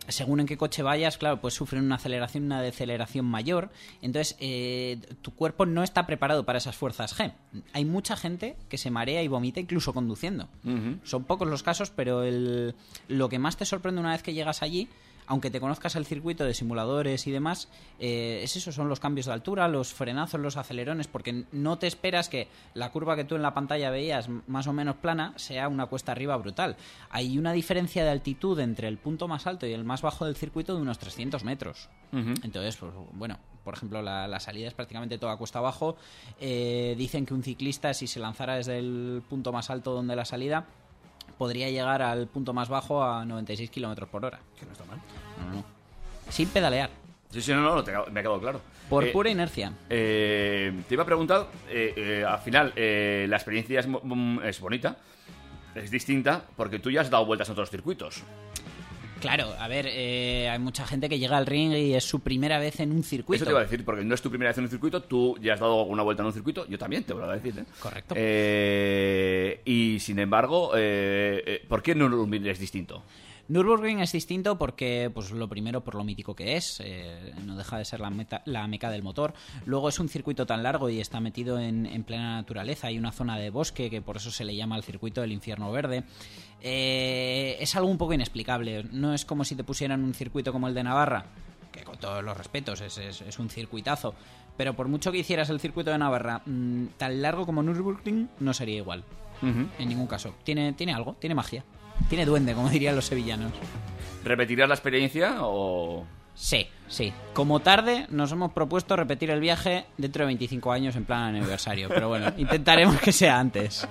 [0.08, 3.70] según en qué coche vayas, claro, pues sufren una aceleración, una deceleración mayor.
[4.02, 7.32] Entonces, eh, tu cuerpo no está preparado para esas fuerzas G.
[7.72, 10.48] Hay mucha gente que se marea y vomita incluso conduciendo.
[11.04, 12.74] Son pocos los casos, pero el,
[13.08, 14.88] lo que más te sorprende una vez que llegas allí,
[15.28, 17.68] aunque te conozcas el circuito de simuladores y demás,
[18.00, 21.86] eh, es eso, son los cambios de altura, los frenazos, los acelerones, porque no te
[21.86, 25.68] esperas que la curva que tú en la pantalla veías más o menos plana sea
[25.68, 26.76] una cuesta arriba brutal.
[27.10, 30.34] Hay una diferencia de altitud entre el punto más alto y el más bajo del
[30.34, 31.88] circuito de unos 300 metros.
[32.10, 35.96] Entonces, pues bueno, por ejemplo, la, la salida es prácticamente toda cuesta abajo.
[36.40, 40.24] Eh, dicen que un ciclista, si se lanzara desde el punto más alto donde la
[40.24, 40.66] salida,
[41.36, 44.38] podría llegar al punto más bajo a 96 kilómetros por hora.
[44.58, 44.98] Que no está mal.
[45.46, 45.64] No, no.
[46.30, 46.90] Sin pedalear,
[47.30, 48.60] Sí, sí, no, no, te- me ha quedado claro.
[48.88, 49.70] por Eh, pura inercia.
[49.90, 54.58] eh, te iba a preguntar, eh, eh, al final, eh, la experiencia es, mm, es
[54.60, 54.96] bonita,
[55.74, 58.22] es distinta, porque tú ya has dado vueltas en otros circuitos.
[59.20, 62.58] Claro, a ver, eh, hay mucha gente que llega al ring y es su primera
[62.60, 63.34] vez en un circuito.
[63.42, 65.36] Eso te iba a decir, porque no es tu primera vez en un circuito, tú
[65.42, 67.58] ya has dado una vuelta en un circuito, yo también te voy a decir.
[67.58, 67.64] ¿eh?
[67.80, 68.14] Correcto.
[69.68, 73.02] Y sin embargo, eh, eh, ¿por qué Nürburgring es distinto?
[73.48, 77.76] Nürburgring es distinto porque, pues lo primero, por lo mítico que es, eh, no deja
[77.78, 79.33] de ser la, meta- la meca del motor.
[79.66, 82.87] Luego es un circuito tan largo y está metido en, en plena naturaleza.
[82.88, 85.70] Hay una zona de bosque que por eso se le llama el circuito del infierno
[85.72, 86.04] verde.
[86.61, 88.85] Eh, es algo un poco inexplicable.
[88.92, 91.24] No es como si te pusieran un circuito como el de Navarra,
[91.72, 94.14] que con todos los respetos es, es- es un circuitazo.
[94.57, 98.52] Pero por mucho que hicieras el circuito de Navarra mm, tan largo como Nürburgring, no
[98.52, 99.04] sería igual.
[99.42, 100.35] En ningún caso.
[100.44, 101.64] Tiene, tiene algo, tiene magia.
[102.09, 103.53] Tiene duende, como dirían los sevillanos.
[104.24, 106.05] ¿Repetirás la experiencia o...?
[106.35, 107.12] Sí, sí.
[107.33, 111.88] Como tarde, nos hemos propuesto repetir el viaje dentro de 25 años en plan aniversario.
[111.88, 113.87] Pero bueno, intentaremos que sea antes.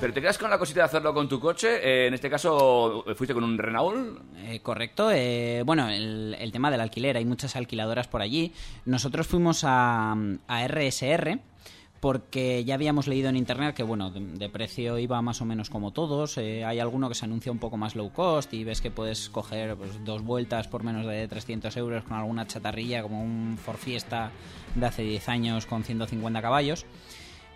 [0.00, 1.68] ¿Pero te quedas con la cosita de hacerlo con tu coche?
[1.82, 4.18] Eh, en este caso, ¿fuiste con un Renault?
[4.38, 5.10] Eh, correcto.
[5.12, 8.52] eh, bueno, el, el tema del alquiler, hay muchas alquiladoras por allí.
[8.84, 10.16] Nosotros fuimos a,
[10.48, 11.38] a RSR
[12.06, 15.70] porque ya habíamos leído en internet que, bueno, de, de precio iba más o menos
[15.70, 16.38] como todos.
[16.38, 19.28] eh, hay alguno que se anuncia un poco más low cost y ves que puedes
[19.28, 23.78] coger pues, dos vueltas por menos de 300 euros con alguna chatarrilla como un Ford
[23.78, 24.30] Fiesta
[24.76, 26.86] de hace 10 años con 150 caballos.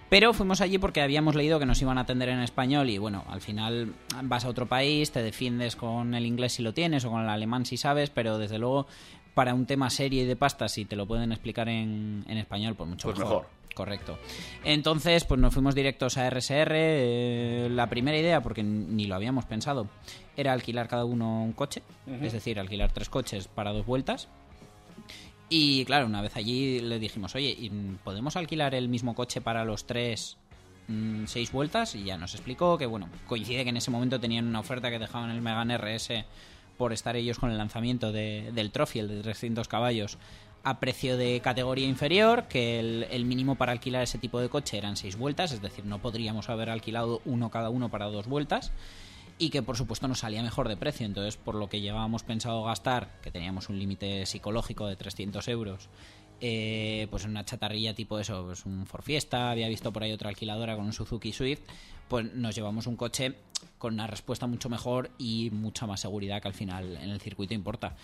[0.09, 3.23] Pero fuimos allí porque habíamos leído que nos iban a atender en español y bueno,
[3.29, 3.93] al final
[4.25, 7.29] vas a otro país, te defiendes con el inglés si lo tienes o con el
[7.29, 8.89] alemán si sabes, pero desde luego
[9.33, 12.75] para un tema serio y de pasta si te lo pueden explicar en, en español,
[12.75, 13.43] pues mucho Pues mejor.
[13.43, 13.60] mejor.
[13.75, 14.19] Correcto.
[14.65, 16.73] Entonces, pues nos fuimos directos a RSR.
[16.75, 19.89] eh, la primera idea, porque ni lo habíamos pensado,
[20.37, 21.83] era alquilar cada uno un coche,
[22.21, 24.29] es decir, alquilar tres coches para dos vueltas.
[25.49, 27.71] Y claro, una vez allí le dijimos, oye, ¿y
[28.05, 30.37] ¿podemos alquilar el mismo coche para los tres
[30.89, 31.95] mm, seis vueltas?
[31.95, 34.99] Y ya nos explicó que, bueno, coincide que en ese momento tenían una oferta que
[34.99, 36.25] dejaban el Megane RS
[36.77, 40.19] por estar ellos con el lanzamiento de- del Trophy, el de 300 caballos,
[40.63, 44.97] a precio de categoría inferior, que el, mínimo para alquilar ese tipo de coche eran
[44.97, 48.73] seis vueltas, es decir, no podríamos haber alquilado uno cada uno para dos vueltas
[49.39, 51.07] y que por supuesto nos salía mejor de precio.
[51.07, 55.89] Entonces, por lo que llevábamos pensado gastar, que teníamos un límite psicológico de 300 euros,
[56.43, 60.29] eh, pues una chatarrilla tipo eso, pues un Ford Fiesta, había visto por ahí otra
[60.29, 61.63] alquiladora con un Suzuki Swift,
[62.09, 63.35] pues nos llevamos un coche
[63.79, 67.55] con una respuesta mucho mejor y mucha más seguridad que al final en el circuito
[67.55, 67.97] importa.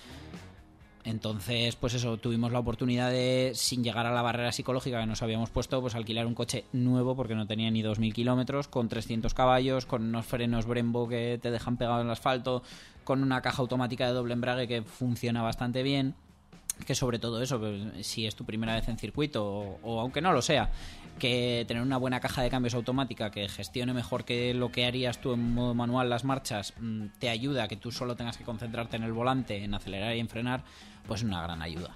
[1.07, 5.23] Entonces, pues eso, tuvimos la oportunidad de, sin llegar a la barrera psicológica que nos
[5.23, 9.33] habíamos puesto, pues alquilar un coche nuevo porque no tenía ni 2.000 kilómetros, con 300
[9.33, 12.65] caballos, con unos frenos Brembo que te dejan pegado en el asfalto,
[13.05, 16.17] con una caja automática de doble embrague que funciona bastante bien.
[16.85, 20.21] Que sobre todo eso, pues, si es tu primera vez en circuito o, o aunque
[20.21, 20.71] no lo sea,
[21.17, 25.21] que tener una buena caja de cambios automática que gestione mejor que lo que harías
[25.21, 28.45] tú en modo manual las marchas, mm, te ayuda a que tú solo tengas que
[28.45, 30.63] concentrarte en el volante, en acelerar y en frenar,
[31.07, 31.91] pues es una gran ayuda.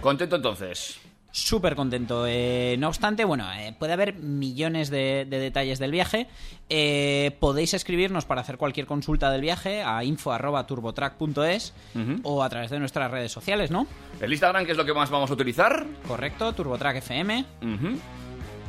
[0.00, 1.00] Contento entonces.
[1.32, 2.24] Súper contento.
[2.26, 6.26] Eh, no obstante, bueno, eh, puede haber millones de, de detalles del viaje.
[6.68, 11.72] Eh, podéis escribirnos para hacer cualquier consulta del viaje a info.turbotrack.es
[12.24, 13.86] o a través de nuestras redes sociales, ¿no?
[14.20, 15.86] El Instagram, que es lo que más vamos a utilizar.
[16.06, 17.44] Correcto, Turbotrack FM.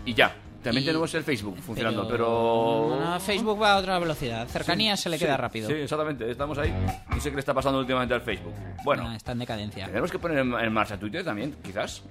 [0.05, 0.35] Y ya.
[0.63, 2.99] También Y- tenemos el Facebook funcionando, pero...
[3.03, 4.47] No, Facebook va a otra velocidad.
[4.47, 5.67] Cercanía se le Sí, queda rápido.
[5.67, 6.29] Sí, exactamente.
[6.29, 6.71] Estamos ahí.
[7.09, 8.53] No sé qué le está pasando últimamente al Facebook.
[8.83, 9.87] Bueno, Ah, está en decadencia.
[9.87, 12.03] tenemos que poner en marcha Twitter también, quizás.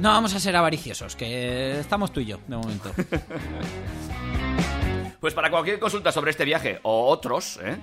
[0.00, 2.90] No vamos a ser avariciosos, que estamos tú y yo, de momento.
[5.20, 7.76] Pues para cualquier consulta sobre este viaje o otros, ¿eh?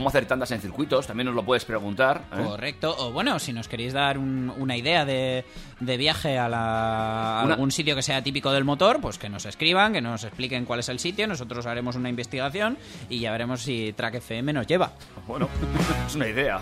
[0.00, 2.24] Cómo hacer tandas en circuitos, también nos lo puedes preguntar.
[2.32, 2.42] ¿eh?
[2.42, 2.94] Correcto.
[2.98, 5.44] O bueno, si nos queréis dar un- una idea de,
[5.78, 9.28] de viaje a, la- a Una- algún sitio que sea típico del motor, pues que
[9.28, 11.26] nos escriban, que nos expliquen cuál es el sitio.
[11.26, 12.78] Nosotros haremos una investigación
[13.10, 14.92] y ya veremos si Track FM nos lleva.
[15.26, 15.48] Bueno,
[16.06, 16.60] es una idea.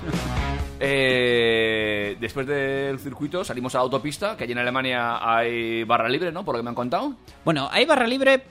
[0.80, 6.32] Eh, después del circuito salimos a la autopista, que allí en Alemania hay barra libre,
[6.32, 6.44] ¿no?
[6.44, 7.14] Por lo que me han contado.
[7.44, 8.42] Bueno, hay barra libre,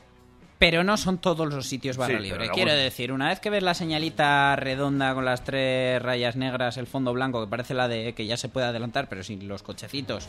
[0.59, 2.49] pero no son todos los sitios barra Sí, libre.
[2.49, 6.87] Quiero decir, una vez que ves la señalita redonda con las tres rayas negras, el
[6.87, 10.27] fondo blanco, que parece la de que ya se puede adelantar, pero sin los cochecitos,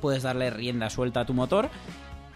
[0.00, 1.70] puedes darle rienda suelta a tu motor.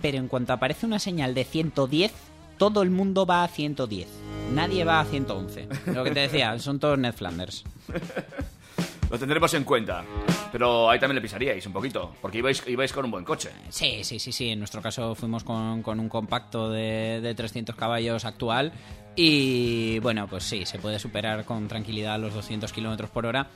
[0.00, 2.12] Pero en cuanto aparece una señal de 110,
[2.58, 4.06] todo el mundo va a 110.
[4.52, 5.68] Nadie va a 111.
[5.86, 7.64] Lo que te decía, son todos Ned Flanders.
[9.14, 10.04] Lo tendremos en cuenta.
[10.50, 13.48] Pero ahí también le pisaríais un poquito, porque ibais, con un buen coche.
[13.68, 14.48] Sí, sí, sí, sí.
[14.48, 18.72] En nuestro caso fuimos con, con un compacto de, de 300 caballos actual.
[19.14, 23.50] Y bueno, pues sí, se puede superar con tranquilidad los 200 kilómetros por hora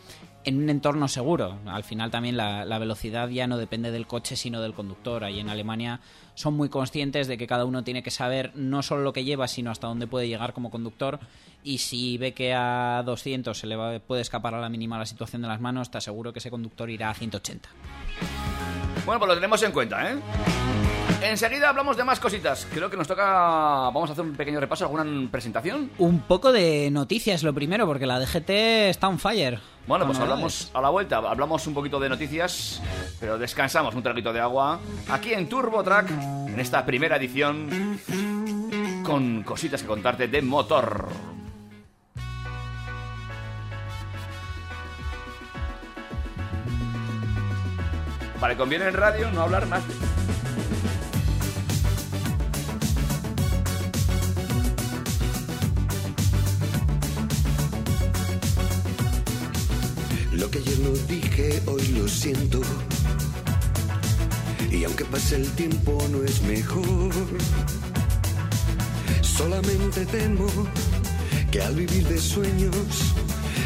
[0.45, 1.59] en un entorno seguro.
[1.67, 5.25] Al final también la, la velocidad ya no depende del coche, sino del conductor.
[5.25, 6.01] Ahí en Alemania
[6.35, 9.49] son muy conscientes de que cada uno tiene que saber no solo lo que lleva,
[9.49, 11.19] sino hasta dónde puede llegar como conductor.
[11.69, 15.05] Y si ve que a 200 se le va- puede escapar a la mínima la
[15.05, 17.69] situación de las manos, está seguro que ese conductor irá a 180.
[19.05, 20.17] Bueno, pues lo tenemos en cuenta, ¿eh?
[21.21, 22.67] Enseguida hablamos de más cositas.
[22.73, 23.23] Creo que nos toca.
[23.93, 25.91] Vamos a hacer un pequeño repaso, alguna presentación.
[25.99, 28.49] Un poco de noticias lo primero, porque la DGT
[28.89, 29.59] está on fire.
[29.87, 32.81] Bueno, pues hablamos a la vuelta, hablamos un poquito de noticias,
[33.21, 37.99] pero descansamos un traguito de agua aquí en Turbo Track, en esta primera edición,
[39.05, 41.09] con cositas que contarte de motor.
[48.41, 49.83] Vale, conviene en radio no hablar más.
[60.33, 62.61] Lo que ayer no dije, hoy lo siento.
[64.71, 67.13] Y aunque pase el tiempo, no es mejor.
[69.21, 70.47] Solamente temo
[71.51, 73.15] que al vivir de sueños,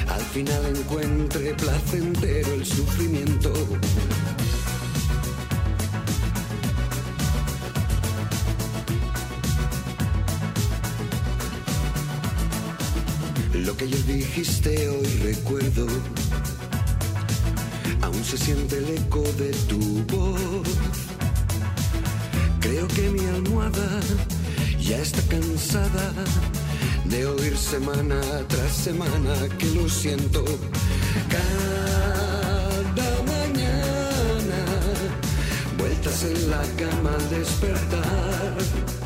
[0.08, 3.52] al final encuentre placentero el sufrimiento.
[13.82, 15.88] Lo que ayer dijiste, hoy recuerdo.
[18.00, 20.68] Aún se siente el eco de tu voz.
[22.60, 24.00] Creo que mi almohada
[24.80, 26.12] ya está cansada
[27.06, 30.44] de oír semana tras semana que lo siento.
[31.28, 34.64] Cada mañana,
[35.76, 39.01] vueltas en la cama al despertar.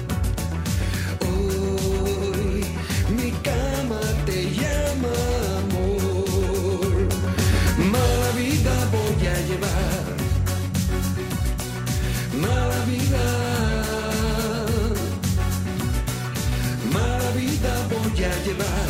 [18.47, 18.89] Llevar.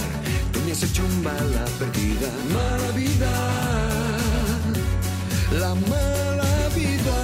[0.53, 2.29] Tú me has hecho un bala perdida.
[2.53, 3.33] Mala vida.
[5.61, 7.19] la mala vida.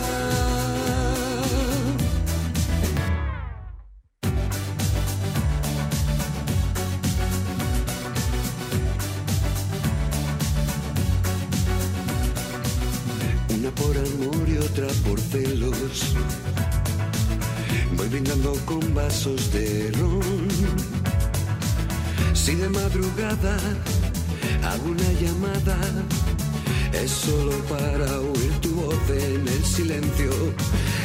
[13.56, 16.14] Una por amor y otra por celos.
[17.96, 21.01] Voy brindando con vasos de ron.
[22.44, 23.56] Si de madrugada
[24.64, 25.78] hago una llamada,
[26.92, 30.32] es solo para oír tu voz en el silencio.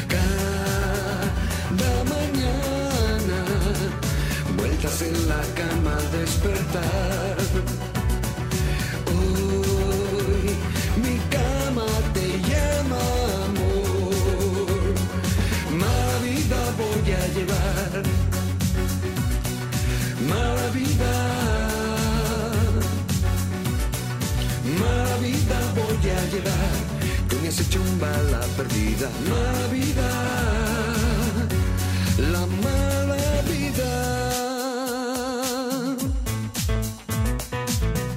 [0.08, 3.40] Cada mañana,
[4.58, 7.87] vueltas en la cama al despertar.
[26.28, 26.76] Llevar.
[27.30, 29.10] Tú me has hecho un bala perdida.
[29.30, 30.10] Mala vida.
[32.32, 33.92] La mala vida.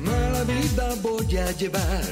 [0.03, 2.05] Mala vida voy a llevar.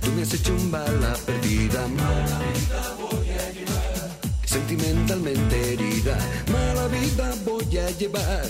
[0.00, 1.86] Tú me has hecho un bala perdida.
[1.88, 4.10] Mala vida voy a llevar.
[4.44, 6.16] Sentimentalmente herida.
[6.52, 8.46] Mala vida voy a llevar.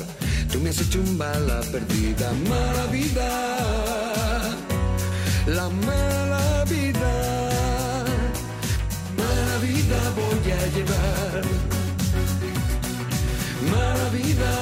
[0.51, 2.33] Tú me has hecho un bala perdida.
[2.49, 3.29] Mala vida.
[5.47, 6.94] La mala vida.
[9.85, 11.43] Vida voy a llevar.
[13.71, 14.53] Mala vida.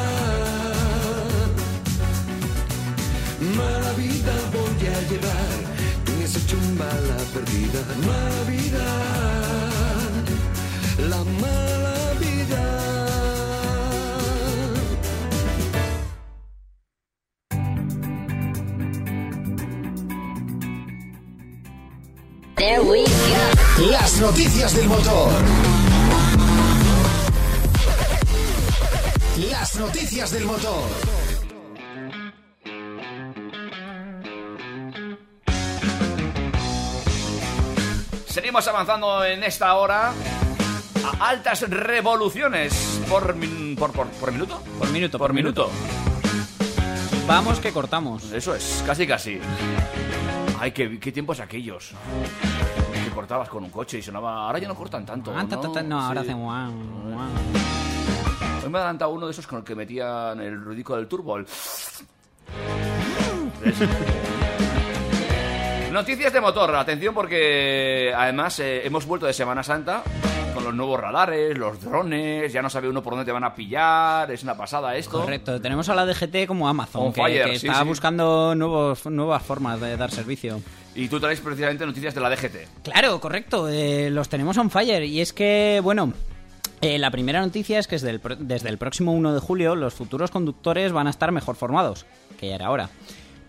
[3.56, 5.58] Mala vida voy a llevar.
[6.24, 7.80] Has hecho un bala perdida.
[8.04, 8.84] Mala vida.
[11.08, 12.62] La mala vida.
[23.92, 25.30] Las noticias del motor.
[29.50, 30.82] Las noticias del motor.
[38.26, 40.12] Seguimos avanzando en esta hora
[41.04, 44.62] a altas revoluciones por, min- por, por, por minuto.
[44.78, 45.70] Por minuto, Por minuto.
[47.26, 48.32] Vamos que cortamos.
[48.32, 49.38] Eso es, casi casi.
[50.58, 51.92] Ay, qué, qué tiempos aquellos.
[53.14, 54.46] Cortabas con un coche y sonaba.
[54.46, 55.32] Ahora ya no cortan tanto.
[55.36, 57.28] Ah, ta, ta, ta, no, ahora hacen guau, guau.
[58.64, 61.38] Hoy me ha adelantado uno de esos con el que metían el ruidico del turbo.
[65.92, 70.02] Noticias de motor, atención porque además eh, hemos vuelto de Semana Santa
[70.54, 73.54] con los nuevos radares, los drones, ya no sabe uno por dónde te van a
[73.54, 75.20] pillar, es una pasada esto.
[75.20, 77.88] Correcto, tenemos a la DGT como Amazon, On que, fire, que sí, está sí.
[77.88, 80.60] buscando nuevos, nuevas formas de dar servicio.
[80.94, 82.84] Y tú traes precisamente noticias de la DGT.
[82.84, 85.04] Claro, correcto, eh, los tenemos on fire.
[85.04, 86.12] Y es que, bueno,
[86.82, 89.94] eh, la primera noticia es que desde el, desde el próximo 1 de julio los
[89.94, 92.06] futuros conductores van a estar mejor formados,
[92.38, 92.90] que ya era hora.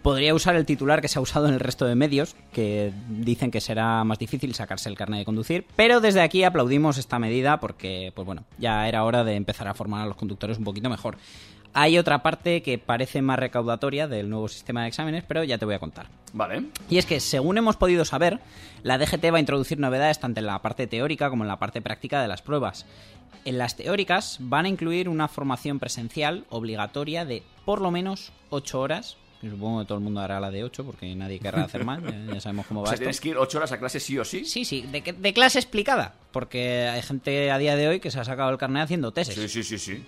[0.04, 3.52] Podría usar el titular que se ha usado en el resto de medios, que dicen
[3.52, 7.60] que será más difícil sacarse el carnet de conducir, pero desde aquí aplaudimos esta medida
[7.62, 10.90] porque, pues bueno, ya era hora de empezar a formar a los conductores un poquito
[10.90, 11.18] mejor.
[11.76, 15.66] Hay otra parte que parece más recaudatoria del nuevo sistema de exámenes, pero ya te
[15.66, 16.08] voy a contar.
[16.32, 16.66] Vale.
[16.90, 18.40] Y es que, según hemos podido saber,
[18.84, 21.82] la DGT va a introducir novedades tanto en la parte teórica como en la parte
[21.82, 22.86] práctica de las pruebas.
[23.46, 28.80] En las teóricas van a incluir una formación presencial obligatoria de por lo menos 8
[28.80, 29.18] horas.
[29.42, 32.02] supongo que todo el mundo hará la de 8 porque nadie querrá hacer más.
[32.32, 33.02] Ya, sabemos cómo O va sea, esto.
[33.04, 34.46] tienes que ir ocho horas a clase sí o sí.
[34.46, 36.14] Sí, sí, de, de clase explicada.
[36.32, 39.34] Porque hay gente a día de hoy que se ha sacado el carnet haciendo tesis.
[39.36, 40.04] Sí, sí, sí, sí.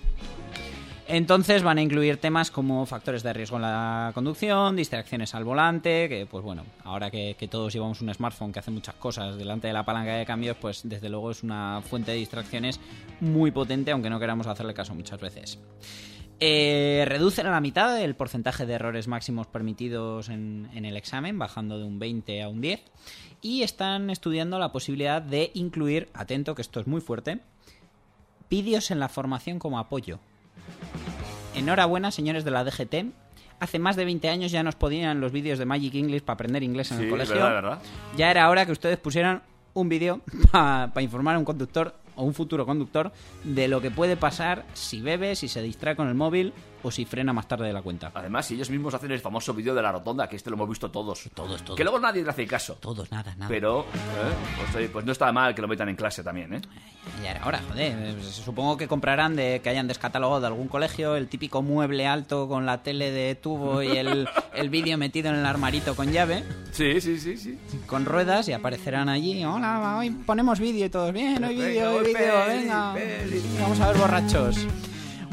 [1.07, 6.09] Entonces van a incluir temas como factores de riesgo en la conducción, distracciones al volante,
[6.09, 9.73] que pues bueno, ahora que, todos llevamos un smartphone que hace muchas cosas delante de
[9.73, 12.79] la palanca de cambios, pues desde luego es una fuente de distracciones
[13.19, 15.59] muy potente, aunque no queramos hacerle caso muchas veces.
[16.39, 21.37] Eh, reducen a la mitad el porcentaje de errores máximos permitidos en, en el examen,
[21.37, 22.83] bajando de un 20 a un 10.
[23.41, 27.41] Y están estudiando la posibilidad de incluir, atento que esto es muy fuerte,
[28.49, 30.19] vídeos en la formación como apoyo.
[31.55, 33.05] Enhorabuena, señores de la DGT.
[33.59, 36.61] Hace más de 20 años ya nos podían los vídeos de Magic English para aprender
[36.63, 37.35] inglés en Sí, el colegio.
[37.35, 37.79] verdad, verdad.
[38.17, 39.41] Ya era hora que ustedes pusieran
[39.73, 40.19] un vídeo
[40.51, 43.11] para informar a un conductor o un futuro conductor
[43.43, 46.53] de lo que puede pasar si bebe, si se distrae con el móvil
[46.85, 48.11] o si frena más tarde de la cuenta.
[48.13, 50.69] Además, si ellos mismos hacen el famoso vídeo de la rotonda, que este lo hemos
[50.69, 51.29] visto todos.
[51.33, 51.75] Todos, todos.
[51.77, 52.75] Que luego nadie le hace caso.
[52.75, 53.47] Todos, nada, nada.
[53.49, 54.65] Pero, ¿eh?
[54.71, 56.61] pues, pues no está mal que lo metan en clase también, ¿eh?
[57.23, 57.97] Ya era hora, joder.
[57.97, 62.47] eh, Supongo que comprarán de que hayan descatalogado de algún colegio el típico mueble alto
[62.47, 66.43] con la tele de tubo y el, el vídeo metido en el armarito con llave,
[66.71, 67.57] Sí, sí, sí, sí.
[67.87, 69.43] con ruedas y aparecerán allí.
[69.43, 72.93] Hola, hoy ponemos vídeo y todos bien, hoy vídeo, hoy vídeo, peli, venga.
[72.93, 73.41] peli.
[73.59, 74.67] Vamos a ver borrachos.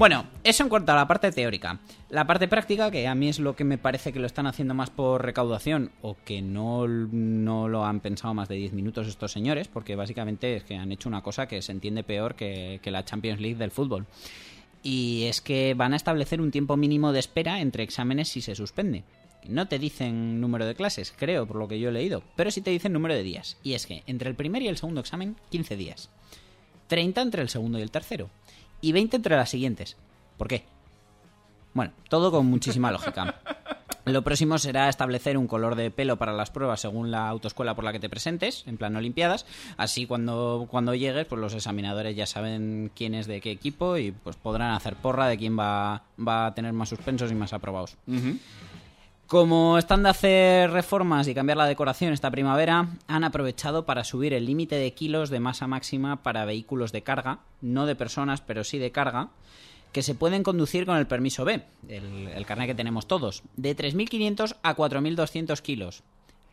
[0.03, 1.79] Bueno, eso en cuanto a la parte teórica.
[2.11, 4.75] La parte práctica, que a mí es lo que me parece que lo están haciendo
[4.75, 9.31] más por recaudación o que no, no lo han pensado más de 10 minutos estos
[9.31, 12.91] señores, porque básicamente es que han hecho una cosa que se entiende peor que, que
[12.91, 14.07] la Champions League del fútbol.
[14.83, 18.57] Y es que van a establecer un tiempo mínimo de espera entre exámenes si se
[18.57, 19.05] suspende.
[19.47, 22.61] No te dicen número de clases, creo, por lo que yo he leído, pero sí
[22.61, 23.57] te dicen número de días.
[23.63, 26.11] Y es que entre el primer y el segundo examen, 15 días.
[26.89, 28.29] 30 entre el segundo y el tercero.
[28.83, 29.97] Y 20 entre las siguientes.
[30.37, 30.65] ¿Por qué?
[31.73, 33.35] Bueno, todo con muchísima lógica.
[34.05, 37.85] Lo próximo será establecer un color de pelo para las pruebas según la autoescuela por
[37.85, 39.47] la que te presentes, en plan Olimpiadas.
[39.77, 44.11] Así cuando, cuando llegues, pues los examinadores ya saben quién es de qué equipo y
[44.11, 47.97] pues podrán hacer porra de quién va, va a tener más suspensos y más aprobados.
[49.33, 54.35] Como están de hacer reformas y cambiar la decoración esta primavera, han aprovechado para subir
[54.35, 58.63] el límite de kilos de masa máxima para vehículos de carga, no de personas, pero
[58.63, 59.31] sí de carga,
[59.91, 63.75] que se pueden conducir con el permiso B, el, el carnet que tenemos todos, de
[63.75, 66.03] 3.500 a 4.200 kilos.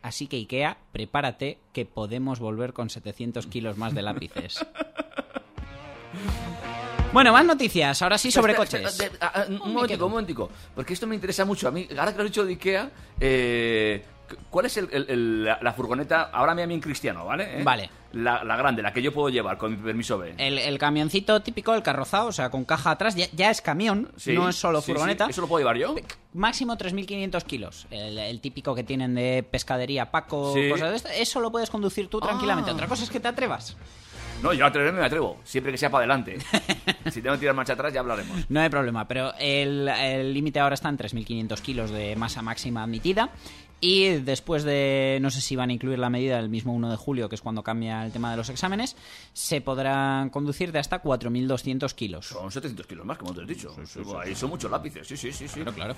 [0.01, 4.65] Así que IKEA, prepárate que podemos volver con 700 kilos más de lápices.
[7.11, 8.91] Bueno, más noticias, ahora sí sobre Espera, coches.
[8.91, 10.49] espera, espera, ah, ah, un me momentico, un momentico.
[10.75, 11.67] Porque esto me interesa mucho.
[11.67, 14.05] A mí, ahora que lo he dicho de Ikea, eh,
[14.51, 16.29] ¿cuál es el- el- el- la, la furgoneta?
[16.31, 17.61] Ahora me a en cristiano, ¿vale?
[17.61, 17.63] ¿Eh?
[17.63, 17.89] Vale.
[18.13, 20.35] La, la grande, la que yo puedo llevar con mi permiso B.
[20.37, 24.11] El, el camioncito típico, el carrozado, o sea, con caja atrás, ya, ya es camión,
[24.15, 25.25] Sí, no es solo sí, furgoneta.
[25.25, 25.31] sí.
[25.31, 25.95] ¿Eso lo puedo llevar yo?
[26.33, 27.87] Máximo 3.500 kilos.
[27.89, 30.69] El, el típico que tienen de pescadería Paco, Sí.
[30.69, 31.09] cosas de esto.
[31.09, 32.69] Eso lo puedes conducir tú tranquilamente.
[32.69, 32.75] Ah.
[32.75, 33.75] Otra cosa es que te atrevas.
[34.41, 35.37] No, yo a atreverme me atrevo.
[35.43, 36.37] Siempre que sea para adelante.
[37.11, 38.49] si tengo que tirar marcha atrás, ya hablaremos.
[38.49, 42.83] No hay problema, pero el el límite ahora está en 3.500 kilos de masa máxima
[42.83, 43.29] admitida.
[43.81, 46.97] Y después de, no sé si van a incluir la medida del mismo 1 de
[46.97, 48.95] julio, que es cuando cambia el tema de los exámenes,
[49.31, 52.27] se podrán conducir de hasta 4.200 kilos.
[52.27, 53.73] Son 700 kilos más, como te he dicho.
[54.21, 55.47] Ahí son muchos lápices, sí, sí, sí.
[55.47, 55.61] sí.
[55.61, 55.95] Claro, claro.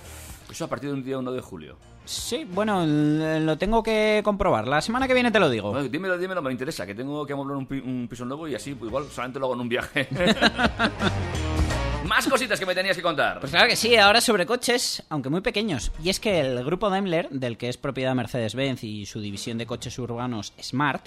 [0.49, 1.75] Eso a partir de un día 1 de julio.
[2.05, 4.67] Sí, bueno, lo tengo que comprobar.
[4.67, 5.71] La semana que viene te lo digo.
[5.71, 8.53] Bueno, dímelo, dímelo, me interesa, que tengo que amoblar un, pi- un piso nuevo y
[8.53, 10.07] así, pues igual, solamente lo hago en un viaje.
[12.11, 13.39] Más cositas que me tenías que contar.
[13.39, 15.93] Pues claro que sí, ahora sobre coches, aunque muy pequeños.
[16.03, 19.65] Y es que el grupo Daimler, del que es propiedad Mercedes-Benz y su división de
[19.65, 21.05] coches urbanos Smart,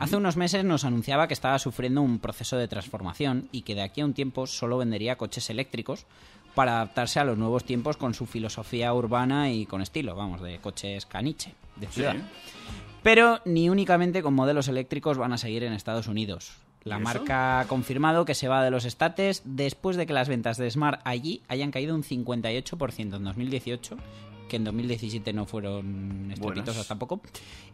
[0.00, 3.82] hace unos meses nos anunciaba que estaba sufriendo un proceso de transformación y que de
[3.82, 6.04] aquí a un tiempo solo vendería coches eléctricos
[6.56, 10.58] para adaptarse a los nuevos tiempos con su filosofía urbana y con estilo, vamos, de
[10.58, 11.92] coches caniche, de Sí.
[11.92, 12.16] ciudad.
[13.04, 16.50] Pero ni únicamente con modelos eléctricos van a seguir en Estados Unidos.
[16.84, 20.56] La marca ha confirmado que se va de los estates después de que las ventas
[20.56, 23.96] de Smart allí hayan caído un 58% en 2018,
[24.48, 27.20] que en 2017 no fueron estrepitosas tampoco,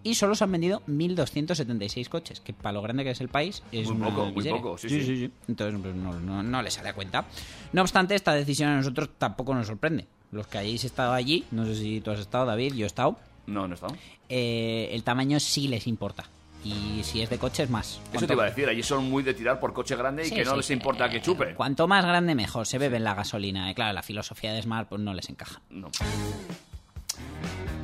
[0.02, 3.62] y solo se han vendido 1.276 coches, que para lo grande que es el país
[3.72, 5.30] es Muy poco, muy poco, sí, sí.
[5.48, 7.24] Entonces pues, no, no, no le sale a cuenta.
[7.72, 10.06] No obstante, esta decisión a nosotros tampoco nos sorprende.
[10.32, 13.16] Los que hayáis estado allí, no sé si tú has estado, David, yo he estado,
[13.46, 13.86] No, no está.
[14.28, 16.24] eh, el tamaño sí les importa.
[16.66, 17.92] Y si es de coches, más.
[17.92, 20.28] Eso Cuanto- te iba a decir, allí son muy de tirar por coche grande y
[20.30, 21.54] Sí, que no sí, les importa eh, que chupe.
[21.54, 22.66] Cuanto más grande, mejor.
[22.66, 23.70] Se beben la gasolina.
[23.70, 25.60] Y claro, la filosofía de Smart pues, no les encaja.
[25.70, 25.90] No.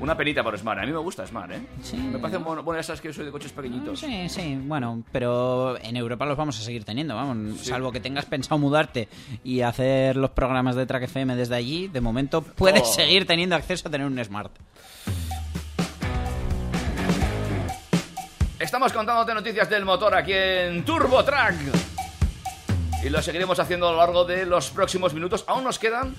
[0.01, 0.80] Una penita por Smart.
[0.80, 1.62] A mí me gusta Smart, ¿eh?
[1.80, 1.97] Sí.
[1.97, 4.01] Me parece bueno, sabes que yo soy de coches pequeñitos.
[4.01, 7.61] Sí, sí, bueno, pero en Europa los vamos a seguir teniendo, vamos.
[7.61, 9.09] Salvo que tengas pensado mudarte
[9.45, 12.93] y hacer los programas de Track FM desde allí, de momento puedes Oh.
[12.95, 14.51] seguir teniendo acceso a tener un Smart.
[18.63, 21.57] Estamos contándote noticias del motor aquí en Turbo Track.
[23.05, 25.45] Y lo seguiremos haciendo a lo largo de los próximos minutos.
[25.49, 26.15] Aún nos quedan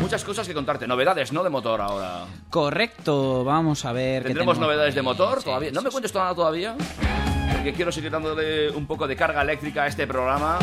[0.00, 0.88] muchas cosas que contarte.
[0.88, 1.44] Novedades, ¿no?
[1.44, 2.24] De motor ahora.
[2.50, 4.24] Correcto, vamos a ver.
[4.24, 5.70] ¿Tendremos novedades de motor Sí, todavía?
[5.70, 6.74] No me cuentes nada todavía.
[7.52, 10.58] Porque quiero seguir dándole un poco de carga eléctrica a este programa.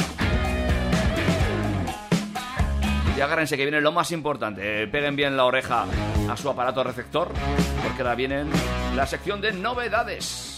[3.18, 4.84] Y agárrense que viene lo más importante.
[4.84, 5.86] Eh, Peguen bien la oreja
[6.30, 7.30] a su aparato receptor.
[7.84, 8.50] Porque ahora vienen
[8.96, 10.55] la sección de novedades.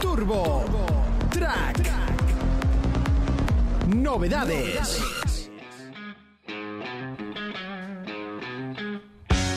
[0.00, 0.64] Turbo
[1.30, 1.78] Track.
[3.88, 5.48] Novedades.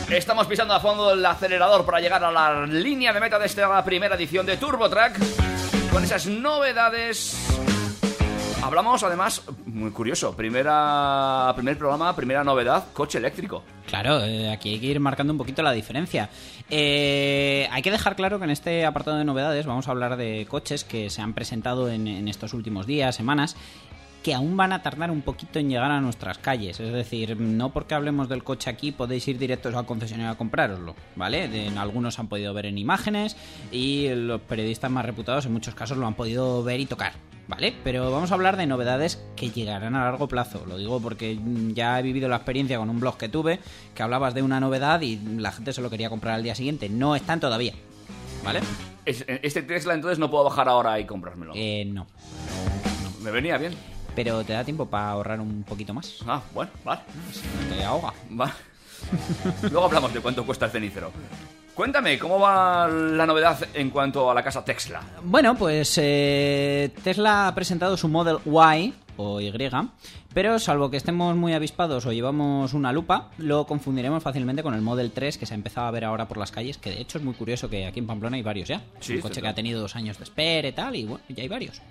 [0.09, 3.83] Estamos pisando a fondo el acelerador para llegar a la línea de meta de esta
[3.83, 5.19] primera edición de Turbo Track
[5.91, 7.48] con esas novedades.
[8.61, 13.63] Hablamos además, muy curioso, primera, primer programa, primera novedad, coche eléctrico.
[13.87, 16.29] Claro, eh, aquí hay que ir marcando un poquito la diferencia.
[16.69, 20.45] Eh, hay que dejar claro que en este apartado de novedades vamos a hablar de
[20.49, 23.55] coches que se han presentado en, en estos últimos días, semanas,
[24.29, 26.79] que aún van a tardar un poquito en llegar a nuestras calles.
[26.79, 30.95] Es decir, no porque hablemos del coche aquí podéis ir directos al concesionario a comprároslo,
[31.15, 31.65] ¿vale?
[31.65, 33.35] En algunos han podido ver en imágenes
[33.71, 37.13] y los periodistas más reputados en muchos casos lo han podido ver y tocar,
[37.47, 37.73] ¿vale?
[37.83, 40.63] Pero vamos a hablar de novedades que llegarán a largo plazo.
[40.67, 41.39] Lo digo porque
[41.73, 43.59] ya he vivido la experiencia con un blog que tuve
[43.95, 46.87] que hablabas de una novedad y la gente se lo quería comprar al día siguiente.
[46.87, 47.73] No están todavía,
[48.45, 48.59] ¿vale?
[49.05, 51.53] Es- Este Tesla entonces no puedo bajar ahora y comprármelo.
[51.55, 52.05] Eh, no.
[53.23, 53.73] Me venía bien.
[54.15, 56.17] Pero te da tiempo para ahorrar un poquito más.
[56.27, 57.01] Ah, bueno, vale.
[57.69, 58.13] No te ahoga.
[58.39, 58.53] Va.
[59.63, 61.11] Luego hablamos de cuánto cuesta el cenicero.
[61.73, 65.01] Cuéntame, ¿cómo va la novedad en cuanto a la casa Tesla?
[65.23, 69.53] Bueno, pues eh, Tesla ha presentado su Model Y o Y,
[70.33, 74.81] pero salvo que estemos muy avispados o llevamos una lupa, lo confundiremos fácilmente con el
[74.81, 77.17] Model 3 que se ha empezado a ver ahora por las calles, que de hecho
[77.17, 78.81] es muy curioso que aquí en Pamplona hay varios ya.
[78.99, 81.41] Sí, un coche que ha tenido dos años de espera y tal, y bueno, ya
[81.41, 81.81] hay varios.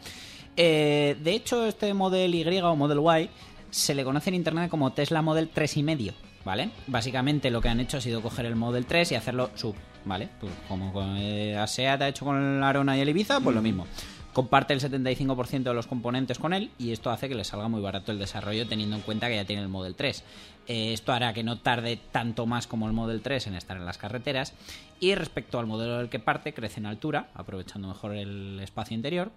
[0.60, 3.30] Eh, de hecho, este Model Y o Model Y
[3.70, 6.70] se le conoce en internet como Tesla Model 3 y medio, ¿vale?
[6.88, 10.28] Básicamente lo que han hecho ha sido coger el Model 3 y hacerlo sub, ¿vale?
[10.40, 13.86] Pues como con, eh, ha hecho con el Arona y el Ibiza, pues lo mismo.
[14.32, 17.80] Comparte el 75% de los componentes con él y esto hace que le salga muy
[17.80, 20.24] barato el desarrollo teniendo en cuenta que ya tiene el Model 3.
[20.68, 23.86] Eh, esto hará que no tarde tanto más como el Model 3 en estar en
[23.86, 24.52] las carreteras
[25.00, 29.30] y respecto al modelo del que parte crece en altura, aprovechando mejor el espacio interior,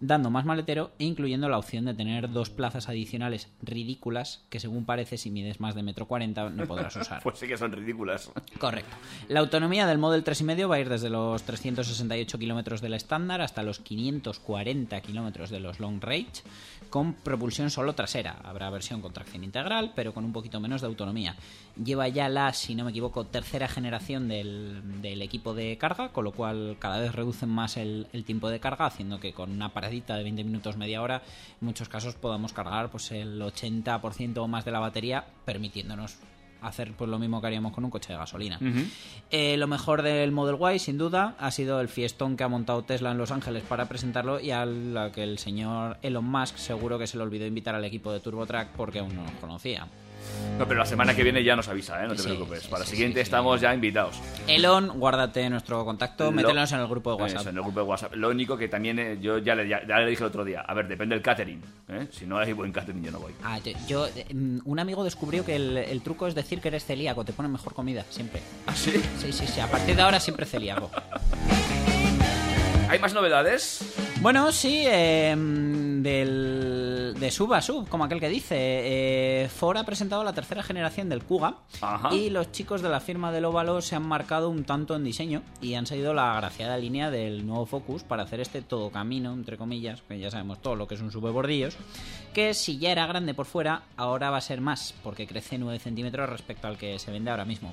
[0.00, 4.84] dando más maletero e incluyendo la opción de tener dos plazas adicionales ridículas que según
[4.84, 7.22] parece si mides más de metro 40 no podrás usar.
[7.22, 8.30] Pues sí que son ridículas.
[8.58, 8.94] Correcto.
[9.28, 13.62] La autonomía del Model 3,5 va a ir desde los 368 kilómetros del estándar hasta
[13.62, 16.42] los 540 kilómetros de los long range,
[16.90, 18.36] con propulsión solo trasera.
[18.44, 21.36] Habrá versión con tracción integral, pero con un poquito menos de autonomía.
[21.82, 26.24] Lleva ya la, si no me equivoco, tercera generación del, del equipo de carga, con
[26.24, 29.72] lo cual cada vez reducen más el, el tiempo de carga, haciendo que con una
[29.72, 31.22] paradita de 20 minutos, media hora,
[31.60, 36.18] en muchos casos podamos cargar pues el 80% o más de la batería, permitiéndonos
[36.62, 38.58] hacer pues lo mismo que haríamos con un coche de gasolina.
[39.30, 42.82] Eh, lo mejor del Model Y, sin duda, ha sido el fiestón que ha montado
[42.82, 46.98] Tesla en Los Ángeles para presentarlo y a la que el señor Elon Musk seguro
[46.98, 49.86] que se le olvidó invitar al equipo de TurboTrack porque aún no nos conocía.
[50.58, 52.08] No, pero la semana que viene ya nos avisa, ¿eh?
[52.08, 52.62] No te Sí, preocupes.
[52.64, 54.16] sí, Para la siguiente sí, estamos ya invitados.
[54.48, 57.40] Elon, guárdate nuestro contacto, Lo- mételos en el grupo de WhatsApp.
[57.42, 58.14] Eso, en el grupo de WhatsApp.
[58.16, 60.62] Lo único que también eh, yo ya le, ya, ya le dije el otro día.
[60.62, 61.62] A ver, depende del catering.
[61.90, 62.08] ¿eh?
[62.10, 63.32] Si no hay buen catering, yo no voy.
[63.44, 66.84] Ah, yo, yo, mm, un amigo descubrió que el, el truco es decir que eres
[66.84, 68.40] celíaco, te ponen mejor comida, siempre.
[68.66, 69.00] ¿Ah, sí?
[69.20, 70.90] Sí, sí, sí, a partir de ahora siempre celíaco.
[72.88, 73.80] ¿Hay más novedades?
[74.20, 78.56] Bueno, sí, eh, del, de sub a sub, como aquel que dice.
[78.58, 82.12] Eh, Ford ha presentado la tercera generación del Kuga Ajá.
[82.12, 85.42] y los chicos de la firma del Óvalo se han marcado un tanto en diseño
[85.60, 89.56] y han seguido la agraciada línea del nuevo Focus para hacer este todo camino, entre
[89.56, 91.76] comillas, que ya sabemos todo lo que es un sub de bordillos,
[92.34, 95.78] que si ya era grande por fuera, ahora va a ser más, porque crece 9
[95.78, 97.72] centímetros respecto al que se vende ahora mismo.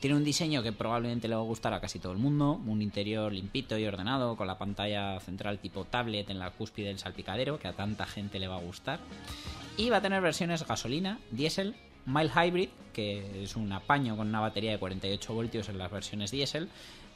[0.00, 2.82] Tiene un diseño que probablemente le va a gustar a casi todo el mundo, un
[2.82, 7.58] interior limpito y ordenado, con la pantalla central tipo tablet en la cúspide del salpicadero,
[7.58, 9.00] que a tanta gente le va a gustar.
[9.76, 11.74] Y va a tener versiones gasolina, diésel,
[12.06, 16.30] mild hybrid, que es un apaño con una batería de 48 voltios en las versiones
[16.30, 16.68] diésel,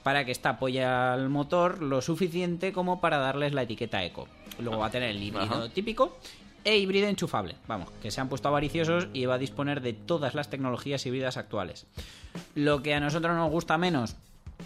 [0.03, 4.29] para que esta apoye al motor lo suficiente como para darles la etiqueta eco.
[4.59, 5.69] Luego va a tener el híbrido Ajá.
[5.69, 6.19] típico
[6.65, 7.57] e híbrido enchufable.
[7.67, 11.37] Vamos, que se han puesto avariciosos y va a disponer de todas las tecnologías híbridas
[11.37, 11.87] actuales.
[12.55, 14.17] Lo que a nosotros nos gusta menos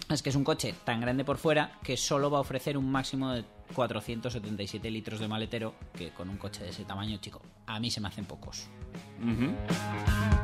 [0.09, 2.91] es que es un coche tan grande por fuera que solo va a ofrecer un
[2.91, 3.43] máximo de
[3.75, 7.99] 477 litros de maletero, que con un coche de ese tamaño, chico, a mí se
[8.01, 8.67] me hacen pocos.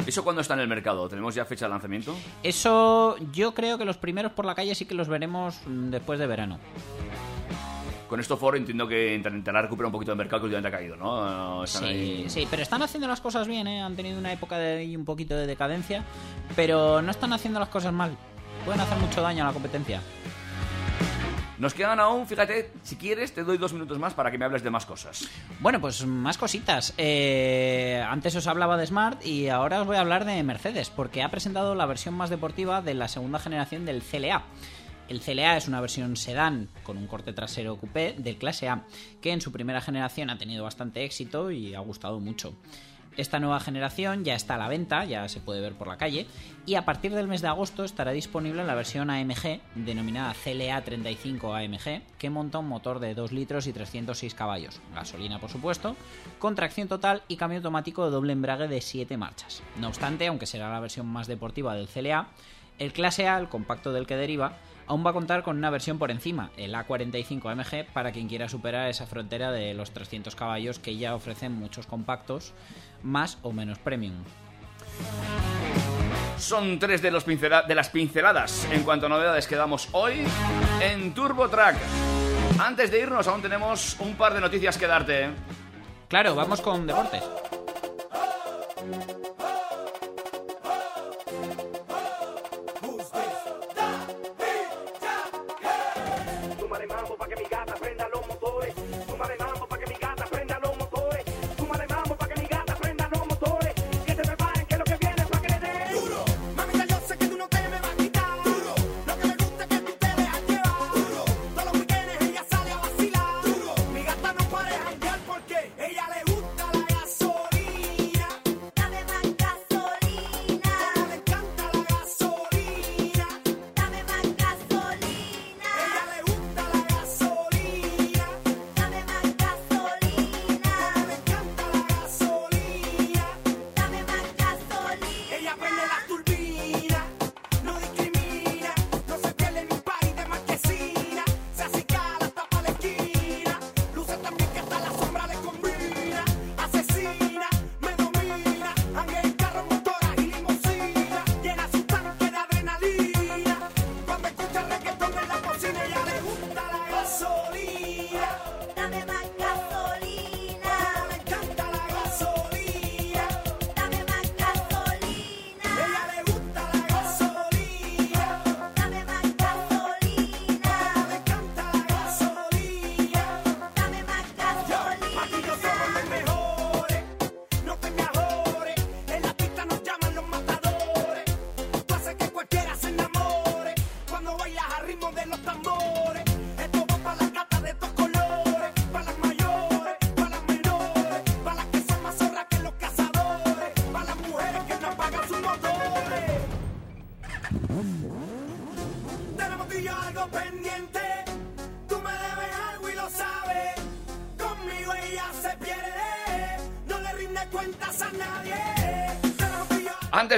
[0.08, 1.08] ¿Eso cuándo está en el mercado?
[1.08, 2.16] ¿Tenemos ya fecha de lanzamiento?
[2.44, 6.18] Eso yo creo que los primeros por la calle sí que los veremos mm, después
[6.20, 6.60] de verano.
[8.08, 10.96] Con esto Ford entiendo que intentará recuperar un poquito de mercado que últimamente ha caído,
[10.96, 11.64] ¿no?
[11.64, 13.82] Están Sí, ahí- sí, pero están haciendo las cosas bien, ¿eh?
[13.82, 16.04] Han tenido una época de un poquito de decadencia,
[16.56, 18.18] pero no están haciendo las cosas mal.
[18.66, 20.02] Pueden hacer mucho daño a la competencia.
[21.60, 24.64] Nos quedan aún, fíjate, si quieres te doy dos minutos más para que me hables
[24.64, 25.28] de más cosas.
[25.60, 26.94] Bueno, pues más cositas.
[26.98, 31.22] Eh, antes os hablaba de Smart y ahora os voy a hablar de Mercedes, porque
[31.22, 34.46] ha presentado la versión más deportiva de la segunda generación del CLA.
[35.10, 38.86] El CLA es una versión sedán con un corte trasero coupé del clase A,
[39.22, 42.54] que en su primera generación ha tenido bastante éxito y ha gustado mucho.
[43.20, 46.26] Esta nueva generación ya está a la venta, ya se puede ver por la calle,
[46.66, 51.54] y a partir del mes de agosto estará disponible la versión AMG, denominada CLA 35
[51.54, 55.98] AMG, que monta un motor de 2 litros y 306 caballos, gasolina por supuesto,
[56.40, 59.64] con tracción total y cambio automático de doble embrague de 7 marchas.
[59.76, 62.30] No obstante, aunque será la versión más deportiva del CLA,
[62.78, 64.54] el clase A, el compacto del que deriva,
[64.90, 68.50] aún va a contar con una versión por encima, el A45 AMG, para quien quiera
[68.50, 72.54] superar esa frontera de los 300 caballos que ya ofrecen muchos compactos,
[73.04, 74.16] más o menos premium.
[76.38, 80.24] Son tres de, los pincela- de las pinceladas en cuanto a novedades que damos hoy
[80.82, 81.76] en Turbo Track.
[82.60, 85.26] Antes de irnos, aún tenemos un par de noticias que darte.
[85.26, 85.30] ¿eh?
[86.08, 87.24] Claro, vamos con deportes.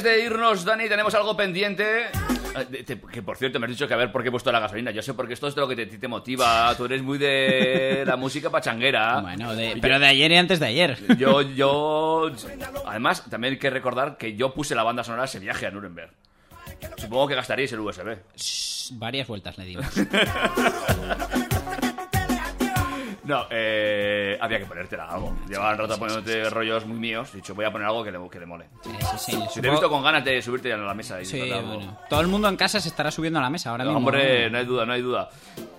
[0.02, 2.08] Antes de irnos, Dani, tenemos algo pendiente.
[2.86, 4.60] Te- Que por cierto, me has dicho que a ver por qué he puesto la
[4.60, 4.89] gasolina.
[4.89, 6.74] Yo sé porque esto es de lo que te, te motiva.
[6.76, 9.20] Tú eres muy de la música pachanguera.
[9.22, 10.97] Bueno, de- pero de ayer y antes de ayer.
[11.18, 12.32] Yo, yo.
[12.88, 15.72] Además, también hay que recordar que yo puse la banda sonora de ese viaje a
[15.72, 16.10] Nuremberg.
[16.97, 18.18] Supongo que gastaríais el USB.
[18.36, 19.86] Shh, Varias vueltas le dimos.
[23.32, 25.34] No, eh, había que ponértela algo.
[25.48, 27.32] Llevaban rato poniéndote rollos muy míos.
[27.34, 28.66] Dicho, voy a poner algo que le, que le mole.
[29.18, 29.38] Sí.
[29.50, 31.60] Si te he visto con ganas de subirte ya a la mesa y Sí, disfrutar
[31.64, 31.76] algo.
[31.76, 31.98] bueno.
[32.10, 34.00] Todo el mundo en casa se estará subiendo a la mesa ahora mismo.
[34.00, 35.30] Hombre, no hay duda, no hay duda.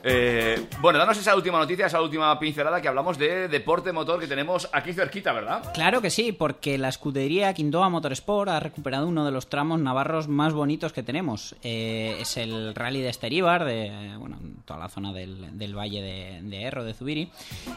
[0.04, 4.26] Eh, bueno, danos esa última noticia, esa última pincelada que hablamos de deporte motor que
[4.26, 5.72] tenemos aquí cerquita, ¿verdad?
[5.74, 10.26] Claro que sí, porque la escudería Quindoa Motorsport ha recuperado uno de los tramos navarros
[10.26, 11.54] más bonitos que tenemos.
[11.62, 16.40] Eh, es el rally de Esteríbar, de bueno, toda la zona del, del valle de,
[16.42, 17.30] de Erro, de Zubiri.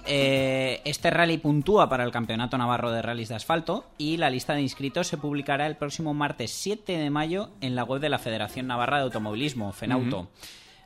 [0.05, 4.53] Eh, este rally puntúa para el Campeonato Navarro de Rallys de Asfalto y la lista
[4.53, 8.19] de inscritos se publicará el próximo martes 7 de mayo en la web de la
[8.19, 10.27] Federación Navarra de Automovilismo, FENAUTO.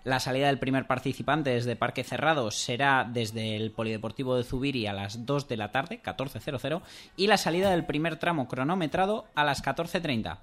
[0.06, 4.94] La salida del primer participante desde Parque Cerrado será desde el Polideportivo de Zubiri a
[4.94, 6.82] las 2 de la tarde, 14.00,
[7.18, 10.38] y la salida del primer tramo cronometrado a las 14.30.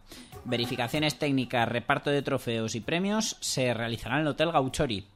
[0.45, 5.07] Verificaciones técnicas, reparto de trofeos y premios se realizarán en el Hotel Gauchori.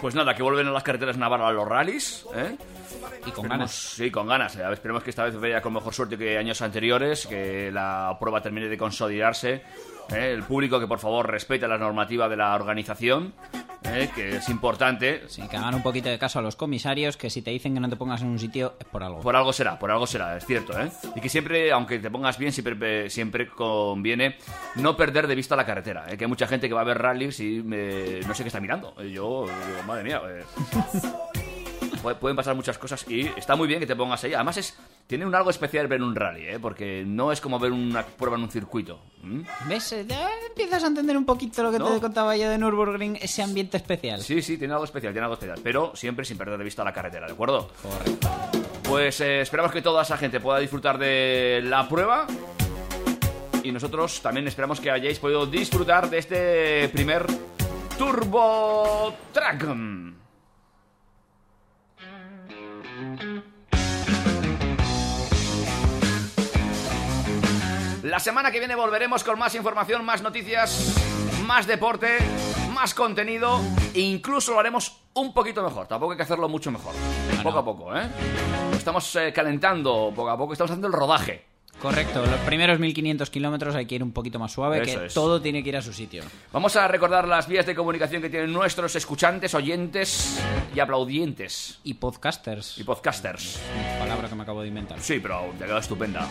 [0.00, 2.56] Pues nada, que vuelven a las carreteras navarras los rallies, ¿eh?
[3.26, 3.72] Y con Esperemos- ganas.
[3.72, 4.54] Sí, con ganas.
[4.56, 4.60] eh.
[4.62, 8.16] A ver, Esperemos que esta vez vaya con mejor suerte que años anteriores, que la
[8.20, 9.62] prueba termine de consolidarse.
[10.10, 10.32] ¿eh?
[10.32, 13.34] El público que por favor respete la normativa de la organización,
[13.92, 14.10] ¿eh?
[14.14, 15.22] que es importante.
[15.28, 17.80] Sí, que hagan un poquito de caso a los comisarios, que si te dicen que
[17.80, 19.20] no te pongas en un sitio es por algo.
[19.20, 20.90] Por algo será, por algo será, es cierto, ¿eh?
[21.14, 24.36] Y que siempre, aunque te pongas bien, siempre, siempre conviene
[24.76, 26.16] no perder de vista la carretera, ¿eh?
[26.16, 28.60] Que hay mucha gente que va a ver rallies y eh, no sé qué está
[28.60, 28.94] mirando.
[28.98, 30.44] Eh, Yo, digo, madre mía, eh,
[31.96, 34.34] pueden pasar muchas cosas y está muy bien que te pongas ahí.
[34.34, 34.76] Además, es
[35.06, 36.58] tiene un algo especial ver un rally, ¿eh?
[36.60, 39.00] Porque no es como ver una prueba en un circuito.
[39.22, 39.44] ¿m?
[39.68, 39.92] ¿Ves?
[39.92, 41.94] Eh, ya empiezas a entender un poquito lo que No.
[41.94, 44.20] te contaba yo de Nürburgring, ese ambiente especial.
[44.20, 46.92] Sí, sí, tiene algo especial, tiene algo especial, pero siempre sin perder de vista la
[46.92, 47.70] carretera, ¿de acuerdo?
[48.82, 52.26] Pues eh, esperamos que toda esa gente pueda disfrutar de la prueba.
[53.62, 57.26] Y nosotros también esperamos que hayáis podido disfrutar de este primer
[57.98, 59.66] Turbo Track.
[68.02, 70.94] La semana que viene volveremos con más información, más noticias,
[71.46, 72.18] más deporte
[72.76, 73.58] más contenido
[73.94, 75.86] e incluso lo haremos un poquito mejor.
[75.86, 76.92] Tampoco hay que hacerlo mucho mejor.
[77.42, 78.06] Poco a poco, ¿eh?
[78.72, 81.55] Estamos eh, calentando poco a poco, estamos haciendo el rodaje.
[81.80, 85.14] Correcto, los primeros 1500 kilómetros hay que ir un poquito más suave, Eso que es.
[85.14, 86.22] todo tiene que ir a su sitio.
[86.52, 90.40] Vamos a recordar las vías de comunicación que tienen nuestros escuchantes, oyentes
[90.74, 91.78] y aplaudientes.
[91.84, 93.60] Y podcasters, Y podcasters.
[93.98, 94.98] palabra que me acabo de inventar.
[95.00, 96.26] Sí, pero te queda estupenda.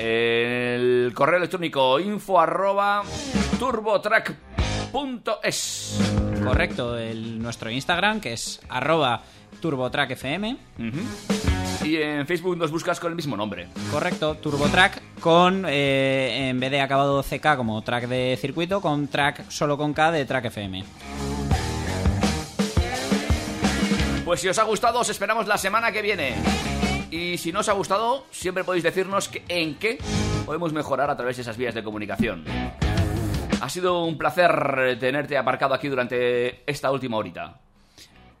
[0.00, 3.02] El correo electrónico info arroba
[4.92, 6.00] turbotrack.es.
[6.42, 9.22] Correcto, el, nuestro Instagram, que es arroba
[9.60, 10.56] turbotrackfm.
[11.84, 13.68] Y en Facebook nos buscas con el mismo nombre.
[13.90, 19.50] Correcto, turbotrack con, eh, en vez de acabado CK como track de circuito, con track
[19.50, 20.84] solo con K de track FM.
[24.24, 26.34] Pues si os ha gustado, os esperamos la semana que viene.
[27.10, 29.98] Y si no os ha gustado, siempre podéis decirnos que- en qué
[30.46, 32.44] podemos mejorar a través de esas vías de comunicación.
[33.60, 37.60] Ha sido un placer tenerte aparcado aquí durante esta última horita.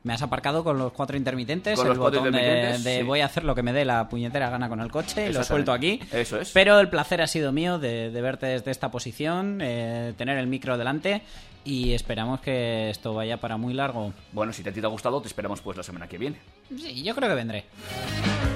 [0.04, 3.02] Me has aparcado con los cuatro intermitentes, Con el los botón de- intermitentes, de, sí.
[3.04, 5.44] voy a hacer lo que me dé la puñetera gana con el coche y lo
[5.44, 6.00] suelto aquí.
[6.12, 6.50] Eso es.
[6.50, 10.48] Pero el placer ha sido mío de, de verte desde esta posición, eh, tener el
[10.48, 11.22] micro delante
[11.64, 14.12] y esperamos que esto vaya para muy largo.
[14.32, 16.38] Bueno, si te, te ha gustado, te esperamos pues la semana que viene.
[16.76, 17.64] Sí, yo creo que vendré.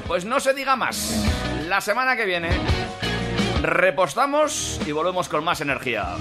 [0.08, 1.24] Pues no se diga más.
[1.68, 2.48] La semana que viene
[3.62, 6.16] repostamos y volvemos con más energía.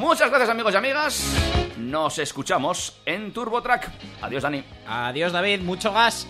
[0.00, 1.36] Muchas gracias amigos y amigas.
[1.76, 3.90] Nos escuchamos en TurboTrack.
[4.22, 4.64] Adiós Dani.
[4.88, 6.26] Adiós David, mucho gas.